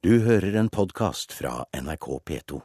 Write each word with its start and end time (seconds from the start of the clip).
Du 0.00 0.14
hører 0.24 0.54
en 0.56 0.70
podkast 0.72 1.34
fra 1.36 1.66
NRK 1.76 2.06
P2. 2.24 2.58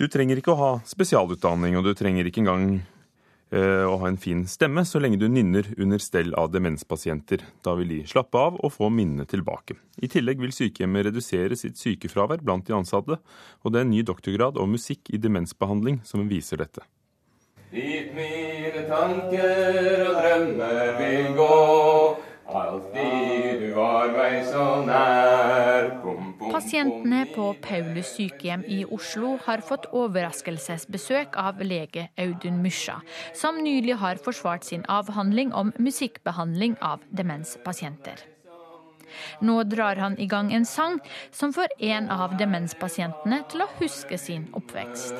Du 0.00 0.06
trenger 0.08 0.38
ikke 0.40 0.54
å 0.54 0.56
ha 0.56 0.68
spesialutdanning, 0.88 1.74
og 1.76 1.84
du 1.84 1.90
trenger 1.92 2.24
ikke 2.24 2.40
engang 2.40 2.62
eh, 3.52 3.84
å 3.84 3.98
ha 4.00 4.08
en 4.08 4.16
fin 4.16 4.46
stemme 4.48 4.86
så 4.88 5.02
lenge 5.04 5.18
du 5.20 5.26
nynner 5.28 5.68
under 5.76 6.00
stell 6.00 6.32
av 6.40 6.48
demenspasienter. 6.54 7.44
Da 7.60 7.76
vil 7.76 7.92
de 7.92 8.00
slappe 8.08 8.40
av 8.40 8.56
og 8.56 8.72
få 8.72 8.88
minnet 8.88 9.28
tilbake. 9.34 9.76
I 10.00 10.08
tillegg 10.08 10.40
vil 10.40 10.56
sykehjemmet 10.56 11.10
redusere 11.10 11.60
sitt 11.60 11.76
sykefravær 11.76 12.40
blant 12.40 12.64
de 12.64 12.78
ansatte, 12.78 13.20
og 13.60 13.74
det 13.74 13.82
er 13.82 13.84
en 13.90 13.92
ny 13.92 14.00
doktorgrad 14.08 14.56
om 14.56 14.72
musikk 14.78 15.12
i 15.12 15.20
demensbehandling 15.20 16.00
som 16.08 16.24
viser 16.32 16.64
dette. 16.64 16.88
Dit 17.68 18.16
mine 18.16 18.88
tanker 18.88 20.06
og 20.08 20.22
drømmer 20.22 20.94
vil 21.02 21.34
gå. 21.36 22.07
Alltid 22.48 23.60
du 23.60 23.72
var 23.76 24.08
meg 24.14 24.38
så 24.48 24.62
nær. 24.86 25.90
Bom, 26.00 26.30
bom, 26.38 26.52
Pasientene 26.54 27.26
på 27.34 27.50
Paulus 27.60 28.14
sykehjem 28.16 28.64
i 28.64 28.78
Oslo 28.88 29.34
har 29.44 29.60
fått 29.68 29.90
overraskelsesbesøk 29.92 31.36
av 31.36 31.60
lege 31.60 32.06
Audun 32.16 32.62
Mysja, 32.64 33.02
som 33.36 33.60
nylig 33.60 33.98
har 34.00 34.22
forsvart 34.24 34.64
sin 34.64 34.86
avhandling 34.88 35.52
om 35.52 35.74
musikkbehandling 35.76 36.78
av 36.80 37.04
demenspasienter. 37.12 38.24
Nå 39.44 39.60
drar 39.68 40.00
han 40.00 40.18
i 40.20 40.26
gang 40.28 40.52
en 40.52 40.64
sang 40.68 40.98
som 41.30 41.52
får 41.52 41.76
en 41.84 42.08
av 42.08 42.36
demenspasientene 42.40 43.42
til 43.52 43.64
å 43.64 43.72
huske 43.78 44.16
sin 44.20 44.48
oppvekst. 44.56 45.16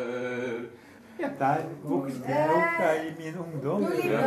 Ja, 1.19 1.29
der 1.35 1.65
vokste 1.83 2.31
jeg 2.31 2.51
opp 2.55 2.77
jeg, 2.79 2.99
i 3.09 3.13
min 3.19 3.39
ungdom. 3.43 3.85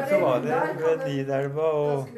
Så 0.10 0.18
var 0.20 0.42
det 0.44 0.58
ved 0.82 1.04
Nidelva 1.08 1.68
og, 1.80 2.10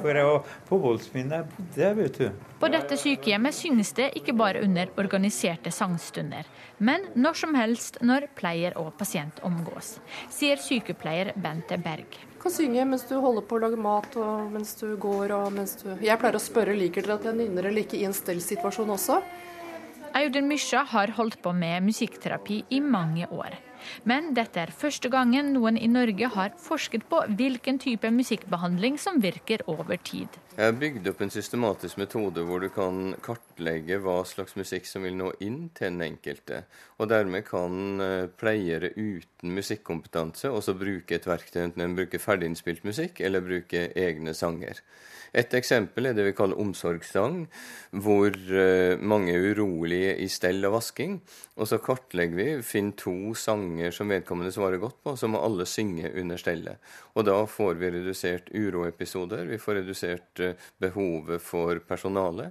for 0.00 0.10
jeg, 0.10 0.24
og 0.26 0.48
på 0.66 0.78
Voldsminnet 0.82 1.52
jeg 1.78 1.94
vet 1.94 2.18
du. 2.18 2.40
På 2.58 2.70
dette 2.72 2.98
sykehjemmet 2.98 3.54
synes 3.54 3.92
det 3.94 4.08
ikke 4.18 4.34
bare 4.34 4.64
under 4.66 4.90
organiserte 4.98 5.70
sangstunder, 5.70 6.48
men 6.78 7.06
når 7.14 7.38
som 7.38 7.54
helst 7.54 8.00
når 8.02 8.26
pleier 8.38 8.74
og 8.80 8.96
pasient 8.98 9.38
omgås, 9.46 9.96
sier 10.32 10.58
sykepleier 10.58 11.30
Bente 11.36 11.78
Berg. 11.78 12.18
Du 12.34 12.40
kan 12.42 12.54
synge 12.56 12.88
mens 12.90 13.06
du 13.06 13.14
holder 13.22 13.46
på 13.46 13.60
å 13.60 13.62
lage 13.62 13.78
mat, 13.78 14.10
og 14.18 14.50
mens 14.50 14.74
du 14.80 14.88
går 15.02 15.36
og 15.38 15.52
mens 15.54 15.78
du 15.84 15.92
Jeg 16.02 16.18
pleier 16.18 16.40
å 16.40 16.42
spørre 16.42 16.74
liker 16.74 17.06
dere 17.06 17.20
at 17.20 17.30
jeg 17.30 17.38
nynner 17.44 17.70
eller 17.70 17.86
ikke 17.86 18.00
i 18.00 18.08
en 18.10 18.16
stellsituasjon 18.16 18.90
også. 18.98 19.20
Audun 20.16 20.50
Mysja 20.50 20.82
har 20.88 21.14
holdt 21.14 21.38
på 21.44 21.54
med 21.54 21.84
musikkterapi 21.86 22.62
i 22.72 22.82
mange 22.82 23.30
år. 23.30 23.54
Men 24.04 24.32
dette 24.36 24.62
er 24.62 24.74
første 24.74 25.10
gangen 25.12 25.52
noen 25.54 25.78
i 25.78 25.90
Norge 25.90 26.30
har 26.34 26.56
forsket 26.62 27.06
på 27.10 27.22
hvilken 27.38 27.78
type 27.82 28.10
musikkbehandling 28.10 28.98
som 29.00 29.20
virker 29.22 29.64
over 29.70 29.98
tid. 30.02 30.28
Jeg 30.56 30.70
har 30.70 30.78
bygd 30.80 31.08
opp 31.10 31.18
en 31.20 31.28
systematisk 31.28 31.98
metode 32.00 32.40
hvor 32.48 32.62
du 32.64 32.70
kan 32.72 33.10
kartlegge 33.20 33.98
hva 34.00 34.14
slags 34.24 34.54
musikk 34.56 34.86
som 34.88 35.04
vil 35.04 35.12
nå 35.18 35.26
inn 35.44 35.66
til 35.76 35.90
den 35.90 36.06
enkelte. 36.06 36.62
Og 36.96 37.10
dermed 37.10 37.44
kan 37.44 38.00
eh, 38.00 38.30
pleiere 38.40 38.94
uten 38.96 39.52
musikkompetanse 39.52 40.48
også 40.48 40.72
bruke 40.80 41.18
et 41.18 41.28
verktøy, 41.28 41.60
enten 41.66 41.84
en 41.84 41.98
bruker 41.98 42.22
ferdiginnspilt 42.24 42.88
musikk 42.88 43.20
eller 43.20 43.44
bruker 43.44 43.92
egne 44.00 44.32
sanger. 44.32 44.80
Et 45.36 45.54
eksempel 45.58 46.08
er 46.08 46.16
det 46.16 46.24
vi 46.30 46.34
kaller 46.36 46.56
omsorgssang, 46.62 47.42
hvor 48.00 48.32
eh, 48.32 48.96
mange 48.96 49.34
er 49.34 49.50
urolige 49.52 50.14
i 50.24 50.28
stell 50.32 50.64
og 50.64 50.78
vasking. 50.78 51.18
Og 51.60 51.68
så 51.68 51.78
kartlegger 51.84 52.40
vi, 52.40 52.48
finner 52.64 52.96
to 52.96 53.34
sanger 53.36 53.92
som 53.92 54.08
vedkommende 54.12 54.54
svarer 54.54 54.80
godt 54.80 55.02
på, 55.04 55.16
så 55.20 55.28
må 55.28 55.42
alle 55.44 55.68
synge 55.68 56.14
under 56.16 56.40
stellet. 56.40 56.80
Og 57.12 57.28
da 57.28 57.36
får 57.44 57.76
vi 57.80 57.92
redusert 57.98 58.48
uroepisoder, 58.56 59.44
vi 59.50 59.60
får 59.60 59.82
redusert 59.82 60.45
behovet 60.82 61.42
for 61.42 61.80
personale, 61.88 62.50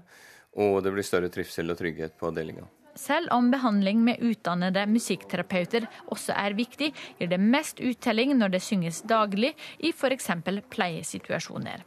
og 0.56 0.82
det 0.84 0.94
blir 0.96 1.06
større 1.06 1.32
trivsel 1.32 1.72
og 1.72 1.80
trygghet 1.80 2.16
på 2.20 2.30
avdelinga. 2.32 2.68
Selv 2.96 3.28
om 3.36 3.50
behandling 3.52 4.00
med 4.04 4.22
utdannede 4.24 4.86
musikkterapeuter 4.88 5.84
også 6.16 6.36
er 6.40 6.56
viktig, 6.56 6.94
gir 7.20 7.32
det 7.32 7.42
mest 7.44 7.82
uttelling 7.84 8.32
når 8.40 8.56
det 8.56 8.64
synges 8.64 9.02
daglig 9.04 9.52
i 9.84 9.92
f.eks. 9.92 10.32
pleiesituasjoner. 10.72 11.84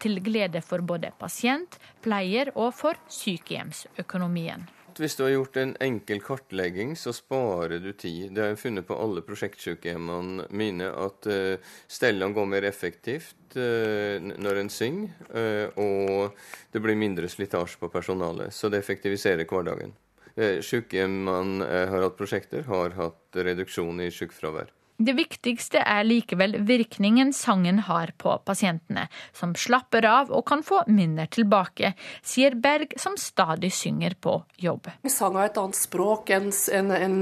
Til 0.00 0.18
glede 0.24 0.64
for 0.64 0.82
både 0.82 1.12
pasient, 1.20 1.76
pleier 2.02 2.50
og 2.56 2.72
for 2.74 2.96
sykehjemsøkonomien. 3.20 4.64
Hvis 4.98 5.14
du 5.16 5.22
har 5.22 5.30
gjort 5.34 5.56
en 5.60 5.76
enkel 5.80 6.22
kartlegging, 6.24 6.96
så 6.96 7.12
sparer 7.14 7.78
du 7.78 7.92
tid. 7.92 8.32
Det 8.34 8.42
har 8.42 8.50
jeg 8.52 8.62
funnet 8.62 8.86
på 8.88 8.96
alle 8.98 9.22
prosjektsykehjemmene 9.26 10.48
mine, 10.50 10.88
at 10.90 11.28
uh, 11.30 11.76
stellene 11.86 12.34
går 12.34 12.48
mer 12.50 12.66
effektivt 12.68 13.56
uh, 13.56 14.16
når 14.18 14.62
en 14.62 14.72
synger, 14.72 15.14
uh, 15.30 15.78
og 15.80 16.34
det 16.72 16.82
blir 16.82 16.98
mindre 16.98 17.30
slitasje 17.30 17.78
på 17.80 17.92
personalet. 17.92 18.54
Så 18.54 18.72
det 18.72 18.82
effektiviserer 18.82 19.46
hverdagen. 19.46 19.94
Uh, 20.34 20.58
Sykehjemmene 20.64 21.68
jeg 21.68 21.94
har 21.94 22.08
hatt 22.08 22.18
prosjekter, 22.18 22.66
har 22.66 22.98
hatt 22.98 23.42
reduksjon 23.50 24.02
i 24.02 24.10
sykefravær. 24.14 24.74
Det 25.00 25.14
viktigste 25.16 25.80
er 25.80 26.04
likevel 26.04 26.58
virkningen 26.68 27.30
sangen 27.32 27.78
har 27.86 28.10
på 28.20 28.34
pasientene, 28.44 29.06
som 29.32 29.54
slapper 29.56 30.04
av 30.04 30.32
og 30.36 30.44
kan 30.50 30.60
få 30.66 30.82
minner 30.92 31.30
tilbake, 31.32 31.94
sier 32.20 32.52
Berg, 32.60 32.92
som 33.00 33.16
stadig 33.16 33.70
synger 33.72 34.18
på 34.20 34.34
jobb. 34.60 34.90
Sang 35.08 35.38
har 35.40 35.48
et 35.48 35.56
annet 35.62 35.80
språk 35.80 36.34
enn 36.36 36.50
en, 36.76 36.92
en, 36.98 37.16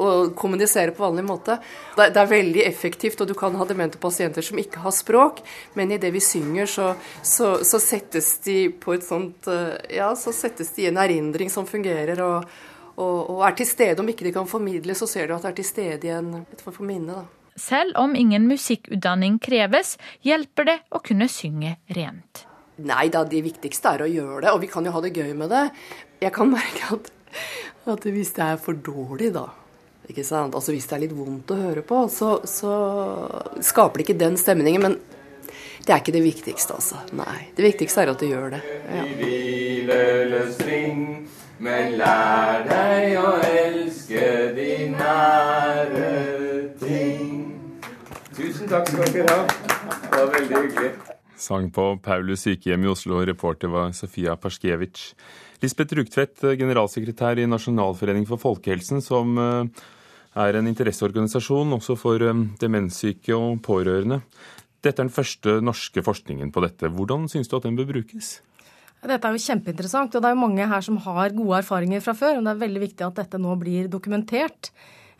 å 0.00 0.08
kommunisere 0.38 0.96
på 0.96 1.04
vanlig 1.04 1.26
måte. 1.28 1.58
Det, 1.98 2.08
det, 2.14 2.24
er 2.24 2.32
veldig 2.32 2.64
effektivt, 2.64 3.20
og 3.20 3.28
du 3.28 3.36
kan 3.36 3.60
ha 3.60 3.68
demente 3.68 4.00
pasienter 4.00 4.48
som 4.48 4.64
ikke 4.64 4.80
har 4.86 4.96
språk, 4.96 5.44
men 5.76 5.92
i 5.92 6.00
det 6.00 6.14
vi 6.16 6.24
synger, 6.24 6.64
så, 6.64 6.94
så, 7.20 7.58
så 7.60 7.82
settes 7.82 8.38
de 8.48 8.58
på 8.72 8.96
et 8.96 9.04
sånt 9.04 9.52
Ja, 9.92 10.14
så 10.16 10.32
settes 10.32 10.72
de 10.72 10.86
i 10.86 10.88
en 10.88 11.00
erindring 11.00 11.52
som 11.52 11.68
fungerer. 11.68 12.24
og 12.24 12.71
og, 12.96 13.30
og, 13.30 13.38
er 13.48 13.56
til 13.58 13.68
stede. 13.68 14.00
Om 14.00 14.10
ikke 14.12 14.26
de 14.28 14.34
kan 14.34 14.48
formidle, 14.48 14.96
så 14.98 15.08
ser 15.10 15.28
du 15.28 15.36
at 15.36 15.46
det 15.46 15.52
er 15.52 15.58
til 15.60 15.68
stede 15.68 16.08
i 16.08 16.12
en, 16.14 16.34
et 16.52 16.64
form 16.64 16.76
for 16.80 16.88
minne. 16.88 17.22
da. 17.22 17.56
Selv 17.60 17.96
om 18.00 18.14
ingen 18.16 18.46
musikkutdanning 18.48 19.38
kreves, 19.44 19.96
hjelper 20.24 20.70
det 20.70 20.78
å 20.92 21.02
kunne 21.04 21.28
synge 21.28 21.76
rent. 21.96 22.46
Nei 22.82 23.06
da, 23.12 23.26
det 23.28 23.42
viktigste 23.44 23.92
er 23.92 24.06
å 24.06 24.08
gjøre 24.10 24.46
det, 24.46 24.52
og 24.54 24.62
vi 24.62 24.70
kan 24.72 24.86
jo 24.88 24.94
ha 24.94 25.02
det 25.04 25.12
gøy 25.12 25.34
med 25.36 25.52
det. 25.52 25.66
Jeg 26.24 26.32
kan 26.34 26.48
merke 26.50 26.94
at, 26.96 27.10
at 27.92 28.06
hvis 28.08 28.32
det 28.38 28.46
er 28.54 28.62
for 28.62 28.78
dårlig, 28.78 29.34
da 29.36 29.50
ikke 30.10 30.24
sant? 30.26 30.54
Altså 30.54 30.74
Hvis 30.74 30.88
det 30.90 30.96
er 30.96 31.04
litt 31.06 31.16
vondt 31.16 31.52
å 31.54 31.58
høre 31.58 31.82
på, 31.86 32.04
så, 32.12 32.34
så 32.48 32.72
skaper 33.62 34.00
det 34.00 34.08
ikke 34.08 34.20
den 34.20 34.38
stemningen. 34.40 34.82
Men 34.82 34.98
det 35.86 35.94
er 35.94 36.02
ikke 36.02 36.14
det 36.14 36.24
viktigste, 36.24 36.78
altså. 36.78 37.02
Nei. 37.18 37.48
Det 37.56 37.64
viktigste 37.66 38.04
er 38.04 38.12
at 38.12 38.22
du 38.22 38.26
gjør 38.28 38.56
det. 38.56 38.62
Ja. 38.92 39.04
Men 41.62 41.92
lær 41.94 42.64
deg 42.66 43.12
å 43.20 43.36
elske 43.46 44.22
de 44.56 44.72
nære 44.90 46.08
ting. 46.80 47.52
Tusen 48.34 48.66
takk 48.66 48.90
skal 48.90 49.12
dere 49.14 49.36
ha. 49.36 49.44
Det 49.46 50.10
var 50.10 50.32
veldig 50.34 50.64
hyggelig. 50.64 50.90
Sang 51.38 51.70
på 51.74 51.86
Paulus 52.02 52.42
sykehjem 52.48 52.82
i 52.82 52.90
Oslo, 52.90 53.22
reporter 53.26 53.70
var 53.70 53.94
Sofia 53.94 54.34
Paskiewicz. 54.34 55.12
Lisbeth 55.62 55.94
Rugtvedt, 55.94 56.42
generalsekretær 56.58 57.38
i 57.38 57.46
Nasjonalforening 57.46 58.26
for 58.26 58.42
folkehelsen, 58.42 58.98
som 58.98 59.38
eh, 59.38 59.82
er 60.42 60.58
en 60.58 60.66
interesseorganisasjon 60.66 61.78
også 61.78 61.94
for 61.98 62.26
eh, 62.26 62.46
demenssyke 62.58 63.38
og 63.38 63.62
pårørende. 63.62 64.24
Dette 64.82 64.98
er 64.98 65.06
den 65.06 65.14
første 65.14 65.60
norske 65.62 66.02
forskningen 66.02 66.50
på 66.50 66.66
dette. 66.66 66.90
Hvordan 66.90 67.30
syns 67.30 67.46
du 67.46 67.60
at 67.60 67.70
den 67.70 67.78
bør 67.78 67.92
brukes? 67.94 68.40
Dette 69.02 69.28
er 69.28 69.34
jo 69.34 69.42
kjempeinteressant, 69.42 70.14
og 70.14 70.22
det 70.22 70.28
er 70.28 70.36
jo 70.36 70.42
mange 70.44 70.66
her 70.70 70.84
som 70.86 70.98
har 71.02 71.34
gode 71.34 71.58
erfaringer 71.58 72.02
fra 72.04 72.14
før. 72.14 72.38
og 72.38 72.44
Det 72.46 72.52
er 72.52 72.64
veldig 72.66 72.82
viktig 72.84 73.06
at 73.06 73.16
dette 73.18 73.40
nå 73.42 73.56
blir 73.58 73.88
dokumentert. 73.90 74.70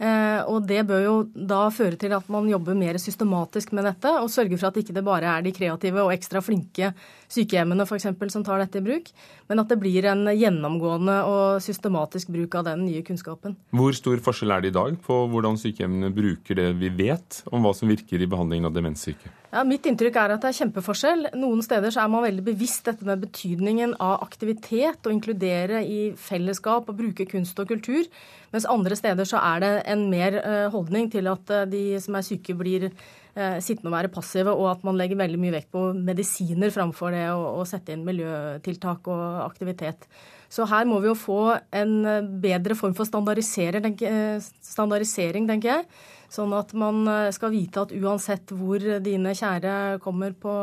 Eh, 0.02 0.40
og 0.50 0.64
det 0.66 0.80
bør 0.88 1.02
jo 1.04 1.16
da 1.30 1.66
føre 1.70 1.98
til 2.00 2.14
at 2.16 2.26
man 2.32 2.48
jobber 2.50 2.74
mer 2.78 2.96
systematisk 2.98 3.74
med 3.76 3.86
dette, 3.86 4.10
og 4.18 4.30
sørger 4.32 4.58
for 4.58 4.70
at 4.70 4.78
ikke 4.80 4.94
det 4.96 5.04
bare 5.06 5.28
er 5.30 5.44
de 5.44 5.52
kreative 5.54 6.02
og 6.02 6.14
ekstra 6.14 6.42
flinke 6.42 6.92
sykehjemmene 7.30 7.86
f.eks. 7.86 8.08
som 8.32 8.46
tar 8.46 8.64
dette 8.64 8.80
i 8.80 8.86
bruk, 8.86 9.12
men 9.50 9.62
at 9.62 9.70
det 9.70 9.78
blir 9.82 10.08
en 10.10 10.24
gjennomgående 10.30 11.18
og 11.28 11.62
systematisk 11.62 12.32
bruk 12.34 12.56
av 12.58 12.66
den 12.70 12.86
nye 12.88 13.04
kunnskapen. 13.06 13.54
Hvor 13.70 13.94
stor 13.98 14.24
forskjell 14.24 14.56
er 14.56 14.64
det 14.64 14.72
i 14.72 14.78
dag 14.80 14.98
på 15.06 15.20
hvordan 15.30 15.60
sykehjemmene 15.60 16.10
bruker 16.16 16.58
det 16.58 16.72
vi 16.80 16.90
vet 17.04 17.44
om 17.52 17.62
hva 17.62 17.74
som 17.76 17.92
virker 17.92 18.22
i 18.22 18.30
behandlingen 18.30 18.70
av 18.70 18.74
demenssyke? 18.74 19.41
Ja, 19.52 19.66
mitt 19.68 19.84
inntrykk 19.84 20.14
er 20.16 20.32
at 20.32 20.40
det 20.40 20.48
er 20.48 20.56
kjempeforskjell. 20.62 21.26
Noen 21.36 21.60
steder 21.60 21.92
så 21.92 22.00
er 22.00 22.08
man 22.08 22.22
veldig 22.24 22.40
bevisst 22.46 22.86
dette 22.88 23.04
med 23.04 23.20
betydningen 23.20 23.90
av 24.00 24.22
aktivitet, 24.24 25.04
og 25.04 25.12
inkludere 25.12 25.82
i 25.84 25.98
fellesskap 26.16 26.88
og 26.88 26.96
bruke 26.96 27.26
kunst 27.28 27.60
og 27.60 27.68
kultur. 27.68 28.08
Mens 28.54 28.64
andre 28.64 28.96
steder 28.96 29.28
så 29.28 29.36
er 29.44 29.60
det 29.60 29.72
en 29.92 30.06
mer 30.08 30.38
eh, 30.40 30.72
holdning 30.72 31.10
til 31.12 31.28
at 31.28 31.52
eh, 31.52 31.66
de 31.68 31.82
som 32.00 32.16
er 32.16 32.24
syke, 32.24 32.56
blir 32.56 32.88
eh, 32.88 33.58
sittende 33.60 33.92
og 33.92 33.98
være 33.98 34.12
passive, 34.14 34.56
og 34.56 34.70
at 34.70 34.88
man 34.88 34.96
legger 34.96 35.20
veldig 35.20 35.42
mye 35.44 35.56
vekt 35.58 35.68
på 35.76 35.84
medisiner 36.00 36.72
framfor 36.72 37.12
det 37.12 37.28
å 37.36 37.60
sette 37.68 37.92
inn 37.92 38.08
miljøtiltak 38.08 39.12
og 39.12 39.44
aktivitet. 39.50 40.08
Så 40.52 40.64
her 40.68 40.88
må 40.88 40.96
vi 41.04 41.12
jo 41.12 41.16
få 41.16 41.42
en 41.76 41.94
bedre 42.40 42.76
form 42.76 42.96
for 42.96 43.04
standardisering, 43.08 43.84
tenker 45.44 45.68
jeg. 45.68 45.86
Sånn 46.32 46.54
at 46.56 46.72
man 46.72 47.04
skal 47.34 47.52
vite 47.52 47.82
at 47.84 47.92
uansett 47.92 48.54
hvor 48.56 48.80
dine 49.04 49.34
kjære 49.36 49.98
kommer 50.00 50.32
på 50.32 50.54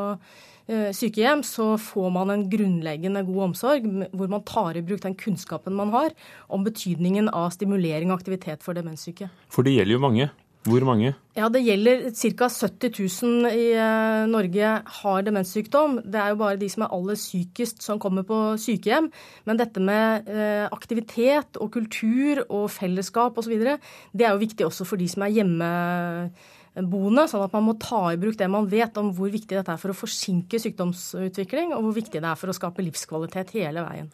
eh, 0.65 0.89
sykehjem, 0.95 1.43
så 1.45 1.75
får 1.77 2.09
man 2.15 2.33
en 2.33 2.47
grunnleggende 2.49 3.21
god 3.27 3.49
omsorg 3.51 3.85
hvor 4.09 4.31
man 4.33 4.45
tar 4.49 4.79
i 4.79 4.85
bruk 4.85 5.03
den 5.05 5.17
kunnskapen 5.19 5.77
man 5.77 5.93
har 5.93 6.15
om 6.49 6.65
betydningen 6.65 7.29
av 7.29 7.51
stimulering 7.53 8.09
og 8.09 8.17
aktivitet 8.21 8.65
for 8.65 8.77
demenssyke. 8.77 9.29
For 9.53 9.67
det 9.67 9.77
gjelder 9.77 9.99
jo 9.99 10.05
mange. 10.07 10.29
Hvor 10.67 10.83
mange? 10.83 11.13
Ja, 11.37 11.47
Det 11.47 11.61
gjelder 11.63 12.09
ca. 12.11 12.49
70 12.51 12.91
000 13.23 13.47
i 13.47 13.71
eh, 13.71 14.27
Norge 14.27 14.71
har 14.99 15.21
demenssykdom. 15.23 16.01
Det 16.03 16.19
er 16.19 16.33
jo 16.33 16.39
bare 16.41 16.59
de 16.59 16.67
som 16.69 16.83
er 16.83 16.91
aller 16.91 17.15
sykest 17.15 17.81
som 17.85 17.99
kommer 17.99 18.25
på 18.27 18.57
sykehjem. 18.59 19.07
Men 19.47 19.57
dette 19.57 19.79
med 19.79 20.27
eh, 20.27 20.67
aktivitet 20.67 21.55
og 21.63 21.71
kultur 21.71 22.43
og 22.49 22.67
fellesskap 22.75 23.39
osv., 23.39 23.55
det 23.55 24.27
er 24.27 24.35
jo 24.35 24.43
viktig 24.43 24.67
også 24.67 24.83
for 24.89 24.99
de 24.99 25.07
som 25.07 25.23
er 25.23 25.33
hjemmeboende. 25.37 27.25
Sånn 27.31 27.47
at 27.47 27.55
man 27.55 27.67
må 27.69 27.77
ta 27.79 28.09
i 28.11 28.19
bruk 28.19 28.35
det 28.35 28.51
man 28.51 28.67
vet 28.67 28.99
om 28.99 29.13
hvor 29.15 29.31
viktig 29.31 29.55
dette 29.55 29.71
er 29.71 29.79
for 29.79 29.95
å 29.95 29.97
forsinke 29.97 30.59
sykdomsutvikling, 30.59 31.71
og 31.71 31.87
hvor 31.87 31.97
viktig 32.01 32.19
det 32.19 32.27
er 32.27 32.39
for 32.39 32.51
å 32.51 32.59
skape 32.59 32.83
livskvalitet 32.83 33.55
hele 33.55 33.87
veien. 33.87 34.11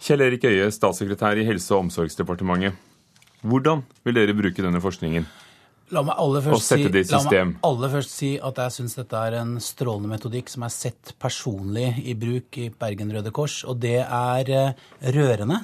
Kjell 0.00 0.22
Erik 0.22 0.46
Øie, 0.46 0.70
statssekretær 0.70 1.36
i 1.36 1.50
Helse- 1.50 1.74
og 1.74 1.88
omsorgsdepartementet. 1.88 2.78
Hvordan 3.42 3.82
vil 4.06 4.16
dere 4.16 4.38
bruke 4.38 4.62
denne 4.62 4.80
forskningen? 4.80 5.26
La 5.90 6.02
meg 6.06 6.20
aller 6.22 6.44
først, 6.44 6.70
si, 6.70 6.84
la 7.10 7.20
meg 7.24 7.56
aller 7.66 7.90
først 7.90 8.12
si 8.14 8.30
at 8.38 8.60
jeg 8.62 8.74
syns 8.76 8.94
dette 9.00 9.22
er 9.26 9.40
en 9.40 9.56
strålende 9.62 10.12
metodikk 10.12 10.52
som 10.52 10.62
er 10.62 10.70
sett 10.74 11.14
personlig 11.18 11.88
i 12.06 12.14
bruk 12.18 12.58
i 12.62 12.68
Bergen 12.70 13.10
Røde 13.14 13.32
Kors. 13.34 13.64
Og 13.66 13.80
det 13.82 13.98
er 14.04 14.52
eh, 14.54 14.84
rørende. 15.16 15.58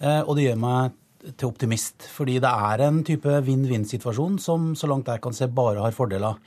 Eh, 0.00 0.22
og 0.24 0.38
det 0.38 0.46
gjør 0.48 0.60
meg 0.64 0.96
til 1.36 1.50
optimist. 1.50 2.08
Fordi 2.08 2.38
det 2.40 2.50
er 2.70 2.86
en 2.86 3.02
type 3.04 3.40
vinn-vinn-situasjon 3.46 4.40
som 4.40 4.72
så 4.78 4.88
langt 4.88 5.12
jeg 5.12 5.20
kan 5.24 5.36
se 5.36 5.50
bare 5.52 5.84
har 5.84 5.96
fordeler. 5.96 6.40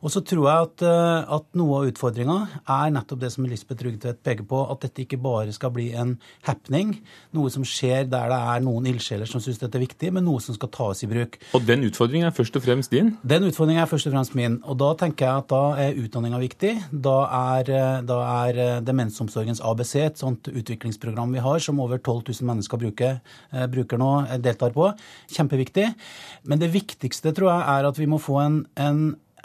Og 0.00 0.12
så 0.12 0.22
tror 0.24 0.46
jeg 0.48 0.66
at, 0.66 0.84
eh, 0.86 1.32
at 1.36 1.46
noe 1.58 1.80
av 1.80 1.90
utfordringa 1.90 2.36
er 2.64 2.92
nettopp 2.94 3.20
det 3.20 3.30
som 3.34 3.46
Lisbeth 3.48 3.84
Rugtvedt 3.84 4.22
peker 4.24 4.46
på, 4.48 4.62
at 4.72 4.86
dette 4.86 5.04
ikke 5.04 5.20
bare 5.20 5.52
skal 5.52 5.72
bli 5.74 5.90
en 5.92 6.14
happening, 6.46 6.94
noe 7.36 7.52
som 7.52 7.66
skjer 7.66 8.08
der 8.08 8.32
det 8.32 8.38
er 8.38 8.64
noen 8.64 8.88
ildsjeler 8.88 9.28
som 9.28 9.42
syns 9.44 9.60
dette 9.60 9.76
er 9.76 9.84
viktig, 9.84 10.12
men 10.16 10.24
noe 10.24 10.40
som 10.40 10.56
skal 10.56 10.72
tas 10.72 11.04
i 11.04 11.10
bruk. 11.10 11.36
Og 11.56 11.66
den 11.68 11.84
utfordringen 11.88 12.28
er 12.30 12.36
først 12.36 12.56
og 12.56 12.64
fremst 12.64 12.94
din? 12.94 13.12
Den 13.26 13.48
utfordringen 13.48 13.82
er 13.82 13.90
først 13.90 14.08
og 14.08 14.16
fremst 14.16 14.36
min. 14.38 14.60
Og 14.64 14.78
da 14.80 14.92
tenker 15.04 15.26
jeg 15.26 15.44
at 15.44 15.50
da 15.52 15.62
er 15.84 16.00
utdanninga 16.00 16.40
viktig. 16.40 16.74
Da 16.90 17.16
er, 17.40 17.72
eh, 17.76 18.00
da 18.08 18.20
er 18.46 18.60
eh, 18.64 18.82
demensomsorgens 18.86 19.60
ABC, 19.60 19.96
et 20.00 20.20
sånt 20.20 20.48
utviklingsprogram 20.48 21.36
vi 21.36 21.44
har, 21.44 21.58
som 21.60 21.80
over 21.80 21.98
12 22.00 22.40
000 22.40 22.48
mennesker 22.48 22.80
bruker, 22.80 23.18
bruker 23.70 23.98
nå, 24.00 24.10
deltar 24.40 24.72
på, 24.72 24.88
kjempeviktig. 25.34 25.90
Men 26.48 26.60
det 26.62 26.70
viktigste 26.72 27.34
tror 27.36 27.50
jeg 27.52 27.66
er 27.74 27.88
at 27.90 27.98
vi 27.98 28.08
må 28.08 28.20
få 28.22 28.38
en, 28.42 28.62
en 28.80 29.02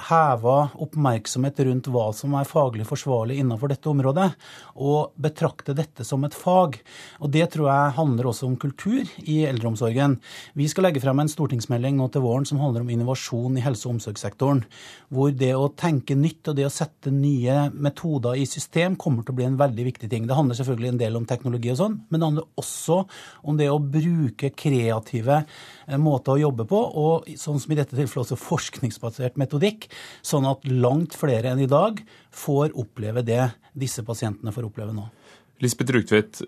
heva 0.10 0.70
oppmerksomhet 0.82 1.60
rundt 1.68 1.90
hva 1.92 2.10
som 2.16 2.36
er 2.38 2.48
faglig 2.50 2.86
forsvarlig 2.88 3.40
innenfor 3.42 3.72
dette 3.72 3.90
området, 3.90 4.28
og 4.76 5.16
betrakte 5.22 5.76
dette 5.78 6.06
som 6.08 6.24
et 6.28 6.36
fag. 6.36 6.80
Og 7.22 7.32
Det 7.36 7.48
tror 7.54 7.70
jeg 7.70 7.96
handler 7.98 8.30
også 8.30 8.48
om 8.48 8.58
kultur 8.58 9.04
i 9.24 9.44
eldreomsorgen. 9.48 10.18
Vi 10.54 10.68
skal 10.72 10.88
legge 10.88 11.02
frem 11.04 11.20
en 11.20 11.32
stortingsmelding 11.32 11.98
nå 11.98 12.10
til 12.12 12.24
våren 12.26 12.46
som 12.48 12.60
handler 12.60 12.84
om 12.84 12.90
innovasjon 12.90 13.58
i 13.58 13.64
helse- 13.64 13.88
og 13.88 13.96
omsorgssektoren. 13.96 14.64
Hvor 15.10 15.32
det 15.32 15.54
å 15.56 15.72
tenke 15.76 16.16
nytt 16.16 16.48
og 16.52 16.58
det 16.60 16.68
å 16.68 16.74
sette 16.74 17.12
nye 17.12 17.70
metoder 17.74 18.36
i 18.40 18.46
system 18.46 18.96
kommer 18.96 19.24
til 19.24 19.36
å 19.36 19.40
bli 19.40 19.48
en 19.48 19.60
veldig 19.60 19.88
viktig 19.92 20.10
ting. 20.12 20.28
Det 20.28 20.36
handler 20.38 20.60
selvfølgelig 20.60 20.94
en 20.94 21.02
del 21.02 21.20
om 21.20 21.26
teknologi 21.26 21.72
og 21.72 21.80
sånn, 21.80 22.00
men 22.10 22.20
det 22.20 22.30
handler 22.30 22.50
også 22.60 23.02
om 23.44 23.58
det 23.60 23.70
å 23.72 23.80
bruke 23.80 24.52
kreative 24.58 25.42
eh, 25.44 25.98
måter 26.02 26.36
å 26.36 26.42
jobbe 26.42 26.68
på, 26.70 26.80
og 26.80 27.30
sånn 27.40 27.60
som 27.62 27.74
i 27.74 27.80
dette 27.80 27.96
tilfellet 27.96 28.26
også 28.26 28.40
forskningsbasert 28.40 29.40
metodikk 29.42 29.85
sånn 30.26 30.48
at 30.50 30.66
langt 30.70 31.16
flere 31.18 31.52
enn 31.54 31.64
i 31.64 31.70
dag 31.70 32.02
får 32.36 32.76
oppleve 32.78 33.24
det 33.26 33.44
disse 33.76 34.04
pasientene 34.08 34.54
får 34.56 34.70
oppleve 34.70 34.96
nå. 34.96 35.08
Lisbeth 35.64 35.96
Rugtvedt, 35.96 36.44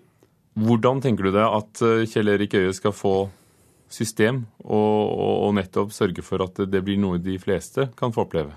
hvordan 0.58 1.02
tenker 1.04 1.28
du 1.28 1.34
deg 1.36 1.44
at 1.44 1.82
eh, 1.84 2.06
Kjell 2.08 2.32
Erik 2.34 2.56
Øie 2.58 2.72
skal 2.76 2.94
få 2.96 3.16
system, 3.88 4.42
og, 4.66 5.12
og, 5.16 5.52
nettopp 5.56 5.94
sørge 5.96 6.20
for 6.24 6.44
at 6.44 6.58
det 6.68 6.82
blir 6.84 6.98
noe 7.00 7.20
de 7.22 7.38
fleste 7.40 7.88
kan 7.96 8.12
få 8.12 8.26
oppleve? 8.26 8.52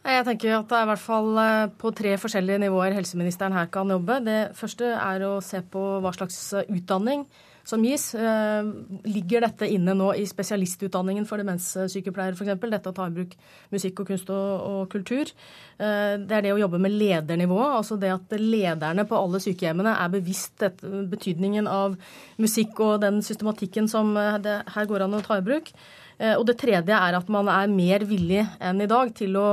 Jeg 0.00 0.24
tenker 0.24 0.54
at 0.56 0.70
det 0.70 0.76
er 0.78 0.84
i 0.86 0.90
hvert 0.92 1.02
fall 1.02 1.40
eh, 1.42 1.64
på 1.80 1.92
tre 1.96 2.14
forskjellige 2.22 2.62
nivåer 2.62 2.94
helseministeren 2.96 3.56
her 3.56 3.70
kan 3.72 3.90
jobbe. 3.90 4.20
Det 4.24 4.40
første 4.58 4.94
er 4.94 5.26
å 5.26 5.38
se 5.44 5.62
på 5.66 5.82
hva 6.04 6.14
slags 6.16 6.38
utdanning 6.62 7.26
som 7.66 7.84
gis. 7.84 8.10
Eh, 8.14 8.70
ligger 9.08 9.44
dette 9.46 9.68
inne 9.70 9.94
nå 9.96 10.10
i 10.18 10.26
spesialistutdanningen 10.28 11.26
for 11.28 11.42
demenssykepleiere 11.42 12.36
f.eks.? 12.36 12.56
Dette 12.70 12.92
å 12.92 12.96
ta 12.96 13.08
i 13.08 13.14
bruk 13.14 13.36
musikk 13.74 14.02
og 14.02 14.10
kunst 14.12 14.30
og, 14.34 14.66
og, 14.70 14.82
kultur. 14.92 15.32
Eh, 15.78 16.16
det 16.20 16.36
er 16.36 16.46
det 16.46 16.54
å 16.54 16.60
jobbe 16.62 16.80
med 16.82 16.94
ledernivået. 16.96 17.78
Altså 17.80 17.98
det 18.00 18.12
at 18.14 18.36
lederne 18.38 19.06
på 19.08 19.18
alle 19.18 19.42
sykehjemmene 19.42 19.96
er 19.96 20.12
bevisst 20.12 20.58
dette, 20.62 21.06
betydningen 21.10 21.70
av 21.70 21.96
musikk 22.40 22.80
og 22.84 23.00
den 23.04 23.20
systematikken 23.26 23.90
som 23.90 24.14
eh, 24.16 24.38
det 24.42 24.60
her 24.76 24.90
går 24.90 25.06
an 25.06 25.18
å 25.18 25.24
ta 25.26 25.40
i 25.40 25.46
bruk. 25.46 25.74
Og 26.20 26.42
det 26.44 26.58
tredje 26.60 26.92
er 26.92 27.16
at 27.16 27.28
man 27.32 27.48
er 27.48 27.70
mer 27.72 28.02
villig 28.04 28.42
enn 28.60 28.82
i 28.84 28.88
dag 28.90 29.14
til 29.16 29.38
å 29.40 29.46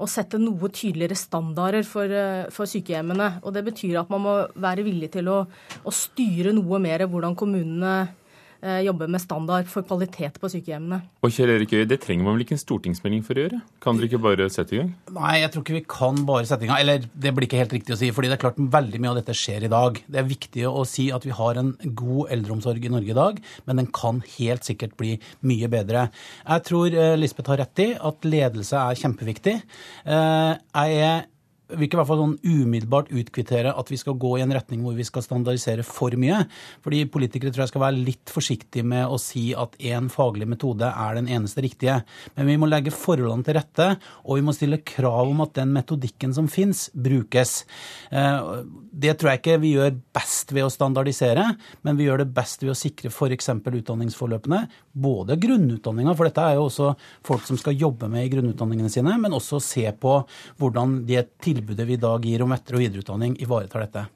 å 0.00 0.08
sette 0.08 0.40
noe 0.40 0.70
tydeligere 0.72 1.18
standarder 1.18 1.84
for, 1.86 2.08
eh, 2.08 2.48
for, 2.54 2.68
sykehjemmene. 2.70 3.42
Og 3.44 3.54
det 3.54 3.64
betyr 3.66 4.00
at 4.00 4.10
man 4.12 4.24
må 4.24 4.34
være 4.56 4.84
villig 4.86 5.10
til 5.12 5.28
å, 5.28 5.40
å 5.84 5.92
styre 5.92 6.54
noe 6.56 6.80
mer 6.80 7.06
hvordan 7.06 7.36
kommunene 7.36 7.92
Eh, 8.00 8.19
jobbe 8.60 9.08
med 9.10 9.22
standard 9.22 9.68
for 9.70 9.86
kvalitet 9.86 10.36
på 10.40 10.50
sykehjemmene. 10.52 11.00
Og 11.24 11.32
Kjell 11.32 11.54
Erik 11.54 11.72
Øye, 11.72 11.88
Det 11.88 12.00
trenger 12.02 12.26
man 12.26 12.36
vel 12.36 12.44
ikke 12.44 12.56
en 12.58 12.62
stortingsmelding 12.62 13.22
for 13.24 13.38
å 13.38 13.44
gjøre? 13.46 13.60
Kan 13.80 13.96
dere 13.96 14.10
ikke 14.10 14.22
bare 14.22 14.48
sette 14.52 14.76
i 14.76 14.80
gang? 14.82 14.92
Nei, 15.16 15.34
jeg 15.40 15.52
tror 15.52 15.64
ikke 15.64 15.78
vi 15.78 15.84
kan 15.96 16.20
bare 16.28 16.48
sette 16.48 16.66
i 16.66 16.70
gang. 16.70 16.80
Eller 16.82 17.06
det 17.08 17.32
blir 17.36 17.48
ikke 17.48 17.60
helt 17.62 17.74
riktig 17.76 17.96
å 17.96 18.00
si. 18.00 18.10
fordi 18.14 18.28
det 18.28 18.38
er 18.38 18.44
klart 18.44 18.60
veldig 18.60 19.00
mye 19.00 19.12
av 19.14 19.20
dette 19.20 19.36
skjer 19.36 19.64
i 19.64 19.72
dag. 19.72 20.02
Det 20.06 20.20
er 20.20 20.28
viktig 20.28 20.66
å 20.68 20.84
si 20.88 21.08
at 21.14 21.24
vi 21.26 21.34
har 21.36 21.60
en 21.60 21.74
god 21.82 22.32
eldreomsorg 22.36 22.84
i 22.84 22.92
Norge 22.92 23.14
i 23.14 23.18
dag, 23.18 23.40
men 23.66 23.82
den 23.82 23.90
kan 23.94 24.22
helt 24.36 24.66
sikkert 24.68 24.96
bli 25.00 25.16
mye 25.46 25.70
bedre. 25.72 26.08
Jeg 26.44 26.66
tror 26.68 26.94
eh, 26.94 27.16
Lisbeth 27.18 27.52
har 27.52 27.62
rett 27.64 27.84
i 27.84 27.90
at 27.96 28.28
ledelse 28.28 28.76
er 28.76 29.00
kjempeviktig. 29.00 29.56
Eh, 30.04 30.52
jeg 30.56 31.04
er 31.10 31.28
vil 31.74 31.86
ikke 31.86 31.98
i 31.98 32.00
hvert 32.00 32.10
fall 32.10 32.22
sånn 32.22 32.36
umiddelbart 32.42 33.10
utkvittere 33.14 33.72
at 33.78 33.90
vi 33.92 33.98
skal 34.00 34.16
gå 34.20 34.34
i 34.38 34.44
en 34.44 34.54
retning 34.54 34.82
hvor 34.84 34.96
vi 34.96 35.06
skal 35.06 35.24
standardisere 35.24 35.84
for 35.86 36.14
mye. 36.20 36.42
Fordi 36.84 37.04
politikere 37.12 37.54
tror 37.54 37.64
jeg 37.64 37.72
skal 37.72 37.84
være 37.84 38.04
litt 38.08 38.32
forsiktige 38.32 38.86
med 38.86 39.06
å 39.06 39.18
si 39.20 39.50
at 39.56 39.76
én 39.78 40.10
faglig 40.12 40.48
metode 40.50 40.90
er 40.90 41.18
den 41.18 41.30
eneste 41.30 41.64
riktige. 41.64 42.00
Men 42.36 42.50
vi 42.50 42.58
må 42.60 42.68
legge 42.70 42.94
forholdene 42.94 43.46
til 43.46 43.58
rette, 43.58 43.88
og 44.26 44.40
vi 44.40 44.46
må 44.46 44.54
stille 44.56 44.82
krav 44.86 45.30
om 45.30 45.44
at 45.44 45.54
den 45.60 45.74
metodikken 45.76 46.34
som 46.36 46.50
fins, 46.50 46.88
brukes. 46.94 47.64
Eh, 48.10 48.50
det 48.90 49.16
tror 49.18 49.32
jeg 49.32 49.42
ikke 49.42 49.60
vi 49.62 49.74
gjør 49.76 49.94
best 50.16 50.54
ved 50.56 50.66
å 50.66 50.72
standardisere, 50.72 51.46
men 51.86 51.98
vi 51.98 52.08
gjør 52.08 52.24
det 52.24 52.30
best 52.36 52.64
ved 52.64 52.74
å 52.74 52.78
sikre 52.78 53.12
f.eks. 53.12 53.52
utdanningsforløpene. 53.54 54.64
Både 55.00 55.38
grunnutdanninga, 55.40 56.16
for 56.18 56.28
dette 56.28 56.44
er 56.44 56.58
jo 56.58 56.66
også 56.68 56.92
folk 57.26 57.46
som 57.46 57.58
skal 57.60 57.78
jobbe 57.78 58.10
med 58.10 58.26
i 58.26 58.32
grunnutdanningene 58.32 58.92
sine, 58.92 59.16
men 59.20 59.36
også 59.36 59.60
se 59.62 59.86
på 60.00 60.18
hvordan 60.60 61.00
de 61.08 61.20
er 61.20 61.30
tilbudet 61.42 61.59
tilbudet 61.60 61.86
vi 61.86 61.98
i 61.98 62.00
dag 62.00 62.24
gir 62.24 62.42
om 62.42 62.56
etter- 62.56 62.78
og 62.78 62.84
videreutdanning, 62.84 63.36
ivaretar 63.40 63.84
dette? 63.84 64.06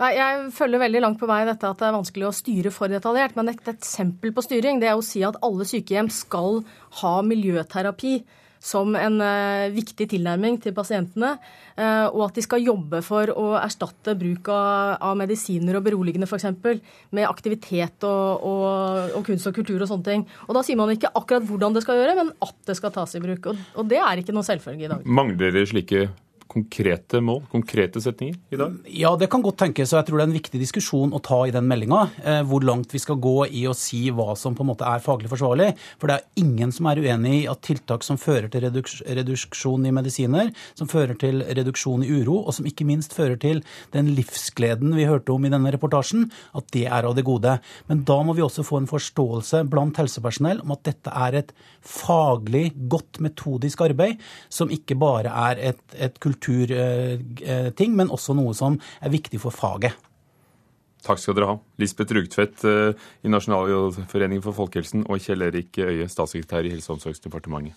Nei, 0.00 0.14
Jeg 0.16 0.52
følger 0.54 0.82
veldig 0.82 1.00
langt 1.04 1.20
på 1.20 1.26
vei 1.30 1.44
dette 1.46 1.68
at 1.68 1.78
det 1.78 1.86
er 1.86 1.94
vanskelig 1.94 2.26
å 2.26 2.34
styre 2.34 2.70
for 2.74 2.90
detaljert. 2.90 3.36
Men 3.36 3.52
et 3.52 3.68
eksempel 3.70 4.32
på 4.34 4.42
styring 4.42 4.80
det 4.80 4.88
er 4.90 4.98
å 4.98 5.04
si 5.04 5.22
at 5.22 5.38
alle 5.42 5.66
sykehjem 5.66 6.10
skal 6.10 6.64
ha 7.00 7.20
miljøterapi 7.22 8.22
som 8.64 8.94
en 8.96 9.20
uh, 9.20 9.68
viktig 9.70 10.06
tilnærming 10.08 10.56
til 10.64 10.72
pasientene. 10.74 11.34
Uh, 11.76 12.08
og 12.08 12.30
at 12.30 12.38
de 12.38 12.42
skal 12.42 12.64
jobbe 12.64 13.02
for 13.04 13.28
å 13.28 13.52
erstatte 13.60 14.16
bruk 14.18 14.48
av, 14.50 14.96
av 15.04 15.18
medisiner 15.20 15.76
og 15.76 15.84
beroligende 15.84 16.26
f.eks. 16.26 16.48
med 17.14 17.28
aktivitet 17.28 18.08
og, 18.08 18.42
og, 18.48 19.14
og, 19.18 19.22
kunst 19.28 19.50
og 19.50 19.54
kultur 19.60 19.84
og 19.84 19.90
sånne 19.90 20.08
ting. 20.08 20.26
Og 20.48 20.56
da 20.56 20.64
sier 20.64 20.80
man 20.80 20.90
ikke 20.94 21.12
akkurat 21.12 21.44
hvordan 21.46 21.76
det 21.76 21.84
skal 21.84 22.00
gjøre, 22.00 22.18
men 22.22 22.34
at 22.42 22.56
det 22.66 22.78
skal 22.80 22.94
tas 22.96 23.14
i 23.14 23.22
bruk. 23.22 23.52
Og, 23.52 23.64
og 23.78 23.92
det 23.92 24.00
er 24.00 24.24
ikke 24.24 24.34
noe 24.34 24.48
selvfølge 24.48 24.88
i 24.88 24.92
dag. 24.96 25.06
Mangler 25.06 25.52
dere 25.52 25.68
slike 25.68 26.08
konkrete 26.54 27.20
mål, 27.24 27.42
konkrete 27.50 28.00
setninger 28.02 28.36
i 28.54 28.58
dag? 28.58 28.76
Ja, 28.86 29.14
det 29.18 29.28
kan 29.32 29.42
godt 29.42 29.58
tenkes. 29.64 29.92
og 29.92 30.00
Jeg 30.00 30.08
tror 30.08 30.20
det 30.20 30.24
er 30.24 30.30
en 30.30 30.36
viktig 30.38 30.60
diskusjon 30.62 31.14
å 31.14 31.20
ta 31.24 31.40
i 31.48 31.52
den 31.54 31.66
meldinga. 31.68 32.02
Eh, 32.22 32.42
hvor 32.46 32.64
langt 32.66 32.94
vi 32.94 33.02
skal 33.02 33.18
gå 33.22 33.48
i 33.50 33.64
å 33.66 33.74
si 33.76 34.06
hva 34.14 34.36
som 34.38 34.54
på 34.54 34.62
en 34.62 34.70
måte 34.70 34.86
er 34.86 35.02
faglig 35.02 35.30
forsvarlig. 35.32 35.72
For 35.98 36.10
det 36.10 36.18
er 36.18 36.42
ingen 36.44 36.72
som 36.74 36.86
er 36.90 37.00
uenig 37.02 37.34
i 37.40 37.48
at 37.50 37.62
tiltak 37.66 38.06
som 38.06 38.20
fører 38.20 38.50
til 38.52 38.68
reduksjon 38.68 39.88
i 39.88 39.94
medisiner, 39.94 40.52
som 40.78 40.90
fører 40.90 41.18
til 41.18 41.42
reduksjon 41.42 42.06
i 42.06 42.12
uro, 42.20 42.40
og 42.44 42.54
som 42.56 42.68
ikke 42.70 42.86
minst 42.88 43.16
fører 43.16 43.40
til 43.40 43.64
den 43.96 44.12
livsgleden 44.14 44.94
vi 44.94 45.08
hørte 45.10 45.34
om 45.34 45.44
i 45.44 45.52
denne 45.52 45.74
reportasjen, 45.74 46.28
at 46.54 46.70
det 46.76 46.86
er 46.86 47.08
av 47.08 47.16
det 47.18 47.26
gode. 47.26 47.58
Men 47.90 48.04
da 48.06 48.20
må 48.22 48.36
vi 48.36 48.44
også 48.46 48.66
få 48.66 48.82
en 48.82 48.90
forståelse 48.90 49.64
blant 49.72 49.98
helsepersonell 49.98 50.62
om 50.64 50.76
at 50.76 50.86
dette 50.86 51.10
er 51.10 51.40
et 51.42 51.54
faglig 51.84 52.70
godt 52.90 53.20
metodisk 53.24 53.82
arbeid, 53.84 54.22
som 54.52 54.72
ikke 54.72 54.96
bare 55.00 55.32
er 55.50 55.62
et, 55.72 55.82
et 55.98 56.18
kultur 56.22 56.43
kulturting, 56.44 57.94
men 57.96 58.12
også 58.12 58.36
noe 58.36 58.54
som 58.56 58.78
er 59.00 59.14
viktig 59.14 59.40
for 59.42 59.54
faget. 59.54 59.96
Takk 61.04 61.20
skal 61.20 61.36
dere 61.36 61.50
ha. 61.50 61.56
Lisbeth 61.80 62.16
Rugtvedt 62.16 62.64
eh, 62.64 63.08
i 63.24 63.32
Nasjonalforeningen 63.32 64.44
for 64.44 64.56
folkehelsen 64.56 65.04
og 65.04 65.20
Kjell 65.20 65.44
Erik 65.50 65.76
Øie, 65.84 66.08
statssekretær 66.08 66.64
i 66.64 66.72
Helse- 66.72 66.88
og 66.92 66.96
omsorgsdepartementet. 66.96 67.76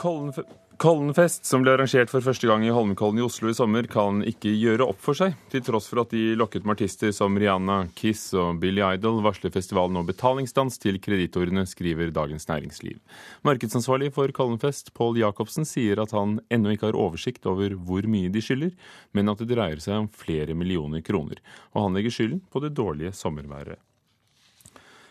Kollen 0.00 0.32
Kollenfest, 0.80 1.44
som 1.44 1.60
ble 1.60 1.74
arrangert 1.74 2.08
for 2.08 2.24
første 2.24 2.48
gang 2.48 2.62
i 2.64 2.70
Holmenkollen 2.72 3.18
i 3.20 3.24
Oslo 3.26 3.50
i 3.50 3.56
sommer, 3.56 3.84
kan 3.84 4.22
ikke 4.24 4.48
gjøre 4.56 4.86
opp 4.88 5.02
for 5.04 5.18
seg. 5.18 5.34
Til 5.52 5.60
tross 5.66 5.90
for 5.90 6.00
at 6.00 6.14
de 6.14 6.30
lokket 6.40 6.64
med 6.64 6.78
artister 6.78 7.12
som 7.12 7.36
Rihanna, 7.36 7.82
Kiss 7.98 8.30
og 8.32 8.62
Billy 8.62 8.80
Idol, 8.86 9.18
varsler 9.20 9.52
festivalen 9.52 9.98
nå 9.98 10.06
betalingsstans 10.08 10.80
til 10.80 10.96
kreditorene, 11.04 11.66
skriver 11.68 12.14
Dagens 12.16 12.48
Næringsliv. 12.48 12.96
Markedsansvarlig 13.44 14.08
for 14.16 14.32
Kollenfest, 14.32 14.94
Pål 14.96 15.20
Jacobsen, 15.20 15.68
sier 15.68 16.00
at 16.00 16.16
han 16.16 16.38
ennå 16.48 16.72
ikke 16.72 16.88
har 16.88 17.00
oversikt 17.04 17.44
over 17.52 17.76
hvor 17.76 18.08
mye 18.08 18.32
de 18.32 18.40
skylder, 18.40 18.72
men 19.12 19.28
at 19.28 19.44
det 19.44 19.52
dreier 19.52 19.84
seg 19.84 20.06
om 20.06 20.08
flere 20.08 20.56
millioner 20.56 21.04
kroner. 21.04 21.44
Og 21.76 21.90
han 21.90 22.00
legger 22.00 22.16
skylden 22.16 22.40
på 22.48 22.64
det 22.64 22.72
dårlige 22.80 23.12
sommerværet. 23.20 23.84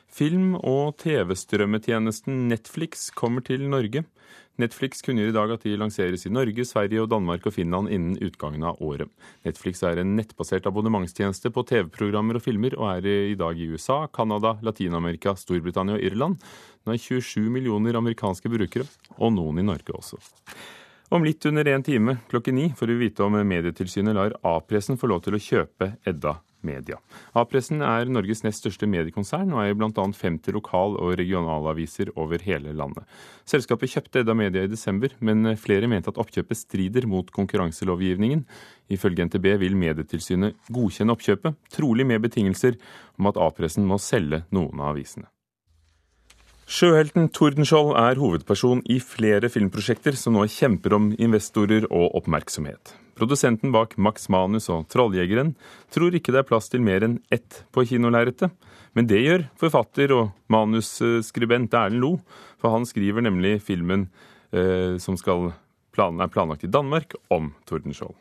Film- 0.10 0.58
og 0.58 0.98
TV-strømmetjenesten 1.00 2.48
Netflix 2.50 3.10
kommer 3.16 3.46
til 3.46 3.68
Norge. 3.70 4.04
Netflix 4.60 5.04
kunngjør 5.06 5.30
i 5.32 5.36
dag 5.36 5.52
at 5.54 5.64
de 5.64 5.78
lanseres 5.80 6.26
i 6.28 6.32
Norge, 6.34 6.66
Sverige, 6.68 7.04
og 7.06 7.12
Danmark 7.14 7.46
og 7.48 7.54
Finland 7.56 7.92
innen 7.94 8.18
utgangen 8.26 8.66
av 8.68 8.82
året. 8.84 9.08
Netflix 9.46 9.84
er 9.88 10.02
en 10.02 10.18
nettbasert 10.18 10.68
abonnementstjeneste 10.68 11.52
på 11.56 11.64
TV-programmer 11.70 12.36
og 12.36 12.44
filmer, 12.44 12.76
og 12.76 12.90
er 12.98 13.08
i 13.32 13.38
dag 13.40 13.56
i 13.56 13.70
USA, 13.72 14.02
Canada, 14.12 14.58
Latin-Amerika, 14.66 15.38
Storbritannia 15.40 15.96
og 15.96 16.04
Irland. 16.04 16.42
Den 16.84 16.96
har 16.96 17.00
27 17.00 17.48
millioner 17.54 18.02
amerikanske 18.02 18.52
brukere, 18.52 18.90
og 19.16 19.32
noen 19.38 19.64
i 19.64 19.68
Norge 19.70 19.96
også. 19.96 20.20
Om 21.10 21.24
litt 21.26 21.46
under 21.50 21.66
én 21.66 21.82
time 21.86 22.20
klokken 22.30 22.60
ni 22.60 22.68
får 22.78 22.92
vi 22.92 23.00
vite 23.08 23.24
om 23.26 23.40
Medietilsynet 23.40 24.14
lar 24.14 24.36
A-pressen 24.46 25.00
få 25.00 25.10
lov 25.10 25.24
til 25.26 25.40
å 25.40 25.42
kjøpe 25.42 25.96
Edda 26.06 26.36
Media. 26.66 27.00
A-pressen 27.38 27.84
er 27.86 28.10
Norges 28.12 28.44
nest 28.46 28.64
største 28.64 28.90
mediekonsern 28.90 29.54
og 29.56 29.64
eier 29.64 29.78
bl.a. 29.80 29.90
50 29.94 30.56
lokal- 30.56 30.98
og 31.00 31.16
regionalaviser 31.20 32.12
over 32.16 32.44
hele 32.46 32.74
landet. 32.76 33.08
Selskapet 33.50 33.94
kjøpte 33.94 34.24
Edda 34.24 34.36
Media 34.38 34.66
i 34.66 34.72
desember, 34.72 35.14
men 35.20 35.56
flere 35.58 35.90
mente 35.92 36.12
at 36.12 36.20
oppkjøpet 36.22 36.60
strider 36.60 37.08
mot 37.10 37.32
konkurranselovgivningen. 37.36 38.46
Ifølge 38.92 39.30
NTB 39.30 39.52
vil 39.64 39.80
Medietilsynet 39.80 40.56
godkjenne 40.70 41.16
oppkjøpet, 41.16 41.60
trolig 41.74 42.08
med 42.08 42.24
betingelser 42.28 42.80
om 43.20 43.30
at 43.32 43.40
A-pressen 43.40 43.88
må 43.88 44.00
selge 44.02 44.44
noen 44.56 44.80
av 44.80 44.96
avisene. 44.96 45.30
Sjøhelten 46.70 47.32
Tordenskjold 47.34 47.96
er 47.98 48.20
hovedperson 48.22 48.84
i 48.94 49.00
flere 49.02 49.50
filmprosjekter 49.50 50.14
som 50.14 50.36
nå 50.38 50.44
kjemper 50.54 50.94
om 50.94 51.08
investorer 51.18 51.88
og 51.90 52.20
oppmerksomhet. 52.20 52.94
Produsenten 53.20 53.74
bak 53.76 53.98
Max 54.00 54.30
Manus 54.32 54.70
og 54.72 54.88
Trolljegeren 54.92 55.54
tror 55.94 56.16
ikke 56.16 56.34
det 56.34 56.44
er 56.44 56.50
plass 56.50 56.72
til 56.72 56.84
mer 56.86 57.06
enn 57.06 57.20
ett 57.34 57.64
på 57.76 57.86
kinolerretet. 57.90 58.54
Men 58.98 59.10
det 59.10 59.22
gjør 59.22 59.46
forfatter 59.60 60.16
og 60.16 60.32
manusskribent 60.50 61.76
Erlend 61.78 62.02
Lo, 62.02 62.16
for 62.58 62.74
han 62.74 62.88
skriver 62.90 63.24
nemlig 63.28 63.60
filmen 63.62 64.08
eh, 64.56 64.98
som 65.02 65.20
skal 65.20 65.52
plan 65.96 66.22
er 66.22 66.32
planlagt 66.32 66.64
i 66.64 66.72
Danmark, 66.72 67.16
om 67.30 67.54
Tordenskjold. 67.70 68.16